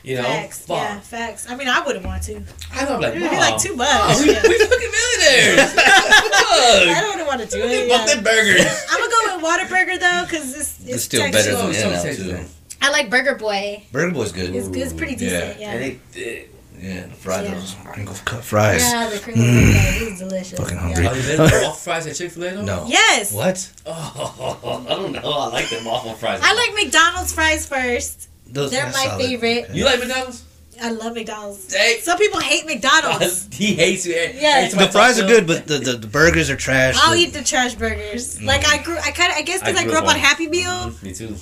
[0.03, 0.23] You know.
[0.23, 0.59] Facts.
[0.65, 0.77] Fuck.
[0.77, 1.49] Yeah, facts.
[1.49, 2.41] I mean, I wouldn't want to.
[2.73, 2.95] I know.
[2.95, 3.87] I'm like, It'd be like too much.
[3.87, 4.41] Mom, we, Yeah.
[4.43, 5.73] we fucking millionaires.
[5.77, 7.89] I don't want to do We it.
[7.89, 8.15] bought Yeah.
[8.15, 8.85] them burgers.
[8.89, 11.45] I'm gonna go with Whataburger though, cause it's it's, It's still Texas.
[11.45, 12.45] better than Oh, In so and Out Texas, too.
[12.81, 13.83] I like Burger Boy.
[13.93, 14.53] Burger Boy's good.
[14.53, 15.59] It's, it's pretty decent.
[15.59, 15.71] Yeah.
[15.71, 16.47] And they,
[16.81, 17.53] Yeah, the fries, Yeah.
[17.55, 18.81] those crinkle cut fries.
[18.81, 20.11] Yeah, the cream mm.
[20.11, 20.59] is delicious.
[20.59, 20.81] Fucking Yeah.
[20.83, 21.07] hungry.
[21.07, 22.61] Are they waffle fries at Chick Fil A though?
[22.63, 22.85] No.
[22.89, 23.31] Yes.
[23.31, 23.71] What?
[23.85, 25.21] Oh, I don't know.
[25.31, 26.41] I like them waffle fries.
[26.43, 28.27] I like McDonald's fries first.
[28.47, 29.21] Those They're my solid.
[29.25, 29.69] favorite.
[29.73, 30.43] You like McDonald's?
[30.81, 31.67] I love McDonald's.
[31.67, 31.99] Dang.
[32.01, 33.47] Some people hate McDonald's.
[33.53, 34.15] he hates you.
[34.15, 34.67] Every Yeah.
[34.69, 36.95] The fries are good, but the, the, the burgers are trash.
[36.99, 38.41] I'll The- eat the trash burgers.
[38.41, 40.09] Like I grew, I kind of, I guess because I I, grew grew up up
[40.09, 40.69] on on- Happy Meal.
[40.69, 41.35] Mhm, Me too.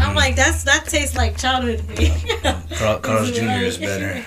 [0.00, 1.78] I'm like, that's that tastes like childhood.
[1.88, 2.12] to me.
[2.76, 3.42] Carl, Carl's Jr.
[3.64, 4.24] is better.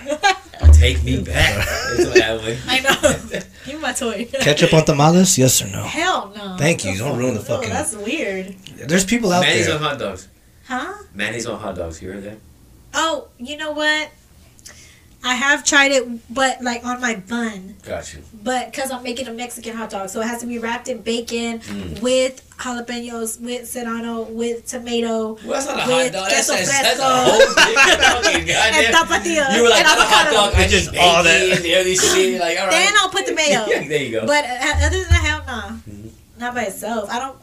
[0.74, 1.66] Take me back.
[1.97, 2.60] That's what happened.
[2.68, 3.39] I know.
[3.66, 4.26] Give me my toy.
[4.39, 5.38] Ketchup on tamales?
[5.38, 5.84] Yes or no?
[5.84, 6.56] Hell no.
[6.58, 6.97] Thank you.
[6.97, 7.70] Don't ruin the No, fucking.
[7.70, 8.56] that's weird.
[8.88, 9.76] There's people out Mayonnaise there.
[9.76, 10.28] on hot dogs.
[10.72, 10.93] Huh?
[11.13, 12.01] Mayonnaise on hot dogs.
[12.01, 12.38] You heard that?
[12.93, 14.09] Oh, you know what?
[15.22, 17.76] I have tried it, but like on my bun.
[17.84, 18.22] Got you.
[18.41, 21.01] But because I'm making a Mexican hot dog, so it has to be wrapped in
[21.01, 21.99] bacon Mm.
[22.01, 26.30] with jalapenos, with serrano, with tomato, Well, that's not a hot With dog.
[26.30, 27.03] That's, that's, that's a fresco.
[27.03, 28.93] whole different fucking and goddamn.
[28.95, 29.55] tapatio.
[29.55, 30.51] You were like, and not a hot avocado.
[30.51, 30.55] dog.
[30.55, 31.38] I just all all that.
[31.49, 31.57] that.
[31.57, 32.39] And every shit.
[32.39, 32.72] Like, all right.
[32.72, 33.65] Then I'll put the mayo.
[33.67, 34.26] Yeah, there you go.
[34.26, 35.76] But uh, other than that, hell nah.
[35.84, 36.09] Mhm.
[36.39, 37.09] Not by itself.
[37.11, 37.38] I don't.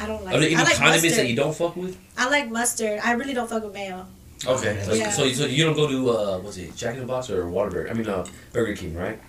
[0.00, 0.34] I don't like.
[0.34, 1.18] Are there any I like condiments mustard.
[1.24, 1.96] that you don't fuck with?
[2.16, 3.00] I like mustard.
[3.04, 4.06] I really don't fuck with mayo.
[4.46, 4.82] Okay.
[4.82, 5.10] So, Yeah.
[5.10, 7.90] so, so you don't go to uh, what's it, Jack in the Box or Whataburger?
[7.90, 9.20] I mean, uh, Burger King, right?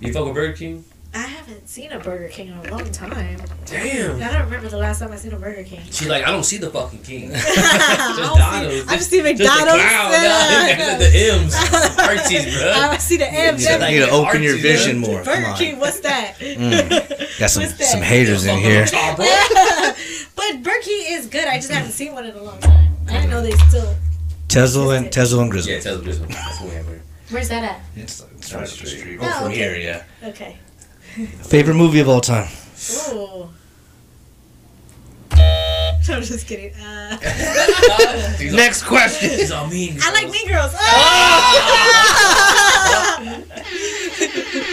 [0.00, 0.84] You fuck with Burger King?
[1.14, 3.38] I haven't seen a Burger King in a long time.
[3.66, 4.22] Damn.
[4.22, 5.80] I don't remember the last time I seen a Burger King.
[5.90, 7.30] She's like, I don't see the fucking king.
[7.34, 8.74] I Just don't Donald's.
[8.74, 9.84] see, I Just- see Just the McDonald's.
[9.84, 11.54] uh, the M's.
[11.98, 12.70] Archie's, bro.
[12.72, 13.62] I see the M's.
[13.62, 15.06] Yeah, You need to open your Archie, vision yeah.
[15.08, 15.22] more.
[15.22, 15.54] Come Burger.
[15.58, 16.36] King, what's that?
[16.42, 17.38] Mm.
[17.38, 17.84] Got some What's that?
[17.86, 18.86] some haters in here.
[18.86, 21.46] Top, but Burger King is good.
[21.46, 22.94] I just haven't seen one in a long time.
[23.08, 23.94] I didn't know they still.
[24.48, 25.72] Tezel and Tezel and Grizzle.
[25.72, 26.34] Yeah, tell the business.
[26.34, 27.02] That's what we have here.
[27.30, 27.80] Where's that at?
[27.96, 29.18] It's, it's right up the street.
[29.20, 29.56] Oh, Oh, from okay.
[29.56, 30.28] here, yeah.
[30.28, 30.58] Okay.
[31.42, 32.48] Favorite movie of all time?
[33.12, 33.48] Ooh.
[36.08, 36.74] I'm just kidding.
[36.74, 37.16] Uh,
[38.52, 39.30] Next question.
[39.30, 39.98] She's all mean.
[40.02, 40.32] I like girls.
[40.32, 40.72] Mean Girls.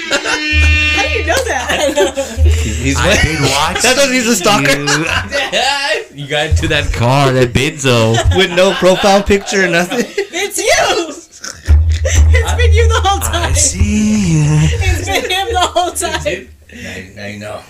[0.10, 2.42] How do you know that?
[2.54, 3.24] He's I wet.
[3.24, 3.82] did watch.
[3.84, 4.72] That doesn't he's a stalker
[6.16, 6.92] you got to that.
[6.94, 8.16] car, that Benzo.
[8.38, 10.06] with no profile picture or nothing.
[10.08, 11.09] it's you.
[12.80, 13.52] It's been you the whole time.
[13.52, 14.34] I see.
[14.34, 14.44] you.
[14.48, 16.24] It's been him the whole time.
[16.24, 16.50] Dude,
[16.84, 17.62] Now, you- now you know.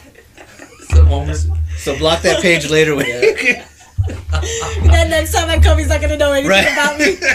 [0.89, 1.47] some homeless.
[1.77, 2.95] So block that page later.
[2.95, 3.05] When
[4.91, 6.71] Then next time I come, he's not gonna know anything right.
[6.73, 7.17] about me.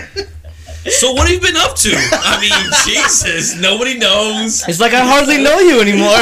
[0.86, 1.90] So what have you been up to?
[1.94, 2.52] I mean,
[2.84, 4.68] Jesus, nobody knows.
[4.68, 6.18] It's like I hardly know you anymore.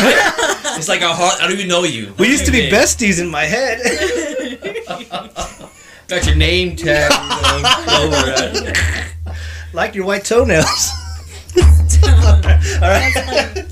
[0.78, 2.14] It's like I, hard, I don't even know you.
[2.16, 2.70] We used to be Okay.
[2.70, 3.80] besties in my head.
[6.06, 7.64] Got your name tag um,
[8.04, 8.72] over
[9.72, 10.92] like your white toenails.
[12.04, 13.64] All right.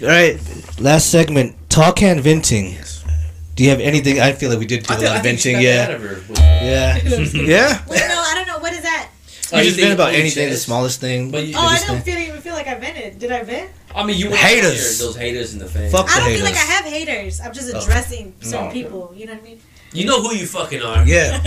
[0.00, 0.38] All right.
[0.80, 1.56] Last segment.
[1.68, 2.76] Talk can venting.
[3.56, 4.20] Do you have anything?
[4.20, 5.60] I feel like we did do a lot of venting.
[5.60, 5.98] Yeah.
[6.38, 6.98] Yeah.
[7.34, 7.82] Yeah.
[7.88, 8.58] Wait, no, I don't know.
[8.58, 9.08] What is that?
[9.52, 11.30] Oh, you just vent about anything, the smallest thing.
[11.30, 12.14] But you, Oh, I don't thing.
[12.16, 13.18] feel, even feel like I vented.
[13.18, 13.70] Did I vent?
[13.94, 14.98] I mean, you were Haters.
[14.98, 15.90] Those haters in the fans.
[15.90, 16.36] Fuck the I don't haters.
[16.42, 17.40] feel like I have haters.
[17.40, 17.78] I'm just Oh.
[17.80, 18.72] addressing certain No.
[18.72, 19.12] people.
[19.16, 19.60] You know what I mean?
[19.92, 21.06] You know who you fucking are.
[21.06, 21.38] Yeah.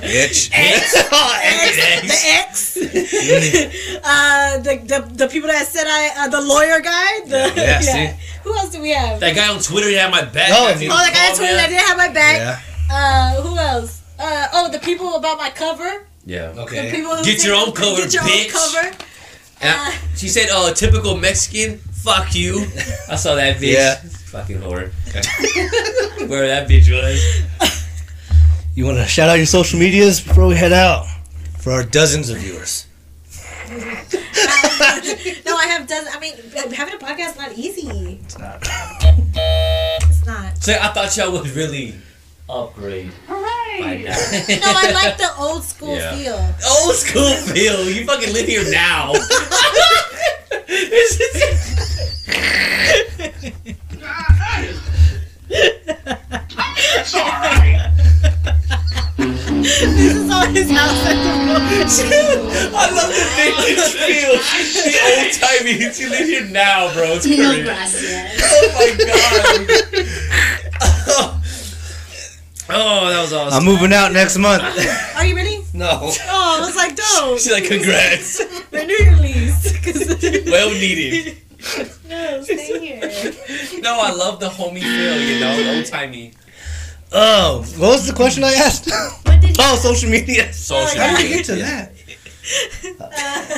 [0.00, 0.50] Bitch.
[0.54, 0.94] X.
[0.96, 1.10] X.
[2.00, 2.76] The X.
[4.04, 7.20] uh, the, the the people that said I uh, the lawyer guy.
[7.26, 8.10] The, Yeah, see?
[8.42, 9.20] Who else do we have?
[9.20, 10.50] That guy on Twitter he had my back.
[10.52, 12.36] Oh, That's oh, the guy on Twitter me that didn't have my back.
[12.38, 12.58] Yeah.
[12.90, 14.02] Uh, who else?
[14.18, 16.06] Uh, oh, the people about my cover.
[16.24, 16.52] Yeah.
[16.52, 16.90] The Okay.
[16.90, 18.46] people who Get your own cover, Get your bitch.
[18.46, 18.96] own cover.
[19.60, 21.78] And I- she said, "Oh, typical Mexican.
[21.78, 22.64] Fuck you."
[23.10, 23.74] I saw that bitch.
[23.74, 23.96] Yeah.
[24.32, 24.90] Fucking whore.
[26.28, 27.20] Where that bitch was.
[28.74, 31.06] You want to shout out your social medias before we head out
[31.58, 32.86] for our dozens of viewers?
[33.70, 33.76] no,
[35.56, 36.06] I have done.
[36.10, 36.34] I mean,
[36.72, 38.18] having a podcast is not easy.
[38.24, 38.58] It's not.
[38.62, 40.56] It's not.
[40.62, 41.94] So I thought y'all would really
[42.48, 44.16] upgrade by now.
[44.48, 46.14] No, I like the old school Yeah.
[46.16, 46.54] feel.
[46.84, 47.88] Old school feel.
[47.90, 49.12] You fucking live here now.
[59.62, 61.90] This is all his house at the moment.
[62.74, 64.32] I love the vintage feel.
[64.84, 65.74] The old timey.
[66.00, 67.12] You live here now, bro.
[67.16, 67.68] It's crazy.
[68.42, 69.60] Oh my god.
[72.70, 73.58] oh, that was awesome.
[73.58, 74.62] I'm moving out next month.
[75.16, 75.58] Are you ready?
[75.74, 75.88] no.
[76.02, 77.38] Oh, I was like, don't.
[77.40, 78.40] She's like, congrats.
[78.72, 79.78] Renew your lease.
[79.84, 80.06] 'cause-
[80.46, 81.36] Well needed.
[82.08, 83.00] no, stay here.
[83.82, 86.32] No, I love the homie feel, you know, the old timey.
[87.12, 88.90] Oh, what was the question I asked?
[88.90, 89.56] What did you?
[89.58, 90.52] oh, social media.
[90.52, 91.92] Social How do we get to that?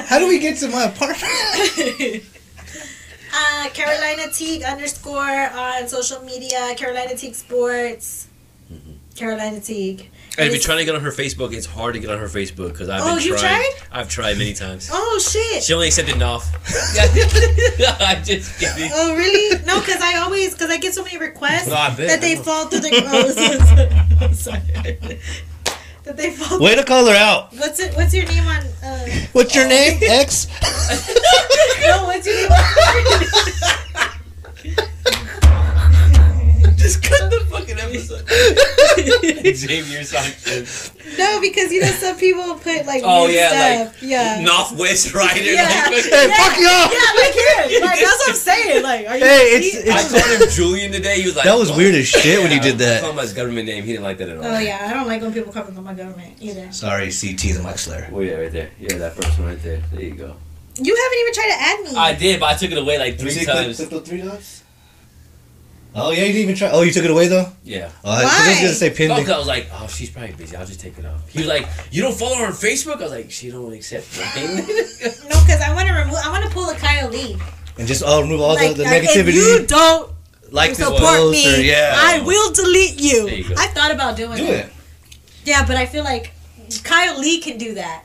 [0.07, 2.25] How do we get to my apartment?
[3.35, 6.75] Uh, Carolina Teague underscore on social media.
[6.77, 8.29] Carolina Teague Sports.
[9.15, 10.11] Carolina Teague.
[10.39, 12.27] And if you're trying to get on her Facebook, it's hard to get on her
[12.27, 13.61] Facebook because I've Oh, been you trying.
[13.63, 13.73] tried?
[13.93, 14.89] I've tried many times.
[14.91, 15.63] Oh shit.
[15.63, 16.47] She only accepted enough.
[18.01, 18.91] I'm just kidding.
[18.95, 19.63] Oh really?
[19.65, 22.81] No, because I always because I get so many requests No, that they fall through
[22.81, 22.93] the.
[24.23, 24.61] Oh, I'm sorry.
[26.05, 26.59] That they fall.
[26.61, 27.53] Way to call her out.
[27.53, 27.95] What's it?
[27.95, 28.63] What's your name on?
[28.83, 29.99] Uh, What's your name?
[30.03, 30.47] X?
[31.83, 32.59] no, what's your name?
[36.83, 38.27] On, Just cut the fucking episode.
[39.57, 40.93] Xavier Sanchez.
[41.19, 44.03] No, because you know some people put like Oh, weird yeah, stuff.
[44.03, 44.41] yeah.
[44.43, 45.41] Northwest Rider.
[45.41, 45.63] Yeah.
[45.63, 46.91] Like, Hey, fuck y'all.
[46.91, 47.81] Yeah, like here.
[47.81, 48.83] Like that's what I'm saying.
[48.83, 49.25] Like, are you?
[49.25, 51.21] Hey, it's, I it's called him Julian today.
[51.21, 53.01] He was like, that was weird as shit when you did I that.
[53.03, 53.85] called him his government name.
[53.85, 54.45] He didn't like that at all.
[54.45, 56.73] Oh yeah, I don't like when people comment on my government either.
[56.73, 58.09] Sorry, CT the Mic Slayer.
[58.13, 58.71] Oh yeah, right there.
[58.81, 59.83] Yeah, that first one right there.
[59.93, 60.37] There you go.
[60.81, 61.97] You haven't even tried to add me.
[61.99, 63.77] I did, but I took it away like three see, click- times.
[63.77, 64.62] click the three dots.
[65.95, 66.71] Oh yeah, you didn't even try.
[66.73, 67.47] Oh, you took it away though.
[67.65, 67.91] Yeah.
[68.03, 69.25] Oh, I, 'cause I was gonna say No, pending.
[69.27, 70.57] 'cause I was like, oh, she's probably busy.
[70.57, 71.29] I'll just take it off.
[71.29, 72.97] He was like, you don't follow her on Facebook?
[72.97, 74.57] I was like, she don't accept mine.
[74.57, 76.17] no, because I want to remove.
[76.25, 77.37] I want to pull a Kyle Lee.
[77.79, 79.29] and just oh, remove all like, the, the negativity.
[79.29, 80.11] If you don't
[80.51, 81.95] like this support post or me, yeah.
[81.95, 83.29] I will delete you.
[83.29, 83.55] You.
[83.59, 84.67] I thought about doing do it.
[84.67, 84.73] it.
[85.45, 86.33] Yeah, but I feel like
[86.85, 88.05] Kyle Lee can do that.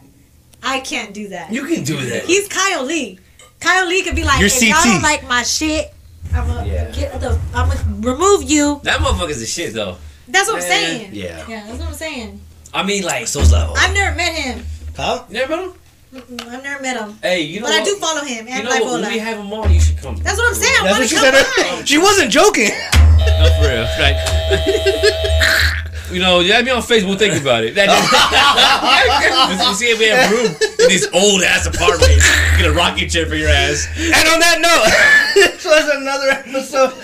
[0.64, 1.54] I can't do that.
[1.54, 2.26] you can do that.
[2.26, 3.20] He's Kyle Lee.
[3.60, 5.94] Kyle Lee could be like, You're if y'all don't like my shit,
[6.34, 6.92] I'm gonna Yeah.
[6.92, 8.80] get the, I'm gonna remove you.
[8.84, 9.98] That motherfucker's a shit though.
[10.28, 11.12] That's what I'm saying.
[11.14, 11.46] Yeah.
[11.48, 12.42] Yeah, that's what I'm saying.
[12.74, 13.76] I mean, like, So's level.
[13.78, 14.66] I've never met him.
[14.96, 15.26] How?
[15.30, 15.74] you never met him?
[16.14, 17.18] Mm-mm, I've never met him.
[17.22, 17.82] Hey, you know But what?
[17.82, 19.02] I do follow him You and know what?
[19.02, 20.16] When we have him on, you should come.
[20.18, 20.74] That's what I'm saying.
[20.80, 21.34] I That's want what she come
[21.66, 21.80] said.
[21.80, 21.84] by.
[21.86, 22.70] She wasn't joking.
[22.70, 23.88] No, for real.
[24.00, 24.18] Like,
[26.12, 27.20] you know, add me on Facebook.
[27.20, 27.76] Think about it.
[27.76, 27.88] That,
[29.68, 30.56] you see if we have room
[30.88, 32.24] in this old ass apartment.
[32.58, 33.88] Get a rocking chair for your ass.
[34.00, 34.88] And on that note,
[35.36, 36.96] this was another episode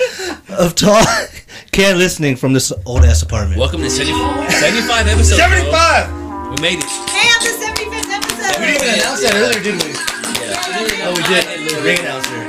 [0.56, 1.04] of Talk
[1.72, 3.60] Can't Listening from this old ass apartment.
[3.60, 5.36] Welcome to 75, 75 episodes.
[5.36, 5.68] bro.
[5.68, 6.56] 75!
[6.56, 6.88] We made it.
[7.12, 8.56] Hey, I'm the 75th episode.
[8.60, 9.92] We didn't even announce that earlier, did we?
[10.40, 11.04] Yeah.
[11.04, 11.44] Oh, we did.
[11.84, 12.40] Ring announcer.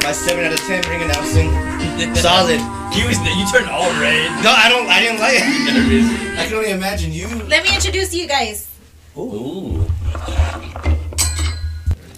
[0.00, 1.52] My 7 out of 10 ring announcing.
[2.16, 2.60] Solid.
[2.96, 4.32] You was you turned all red.
[4.40, 5.44] No, I don't, I didn't like it.
[6.40, 7.28] I can only imagine you.
[7.52, 8.69] Let me introduce you guys.
[9.16, 9.84] Ooh.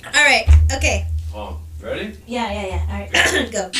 [0.04, 0.44] All right.
[0.76, 1.06] Okay.
[1.34, 2.16] Oh, ready?
[2.26, 2.84] Yeah, yeah, yeah.
[2.92, 3.10] All right.
[3.52, 3.70] Go.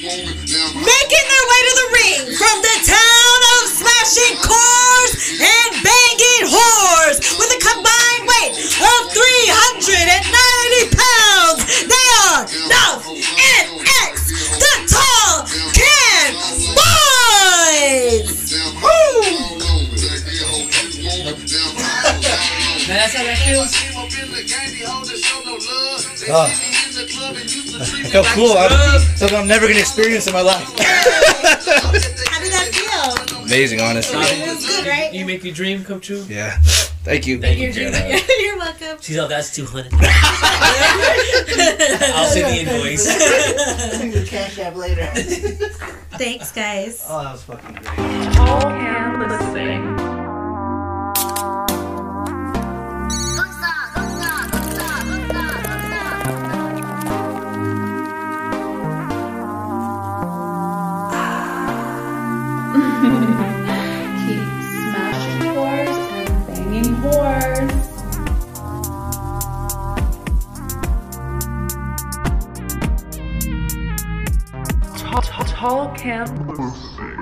[0.00, 7.18] Making their way to the ring from the town of smashing cars and banging whores
[7.40, 11.60] with a combined weight of 390 pounds.
[11.88, 13.80] They are Nuff and
[14.12, 14.28] X,
[14.60, 15.19] the Tall
[22.90, 23.70] Man, that's how that feels.
[26.28, 28.50] Oh, I felt cool.
[28.58, 30.64] I'm, something I'm never going to experience in my life.
[30.66, 33.44] How did that feel?
[33.44, 34.18] Amazing, honestly.
[34.18, 35.14] It was good, right?
[35.14, 36.24] You make your dream come true.
[36.28, 36.58] Yeah.
[37.04, 37.40] Thank you.
[37.40, 38.98] Thank You're, you, you're, you're welcome.
[39.00, 39.92] She's like, that's 200.
[42.12, 43.06] I'll send the invoice.
[43.06, 45.06] the cash app later.
[46.18, 47.04] Thanks, guys.
[47.08, 48.32] Oh, that was fucking great.
[48.34, 50.09] Tall can listening.
[76.02, 77.19] Listening.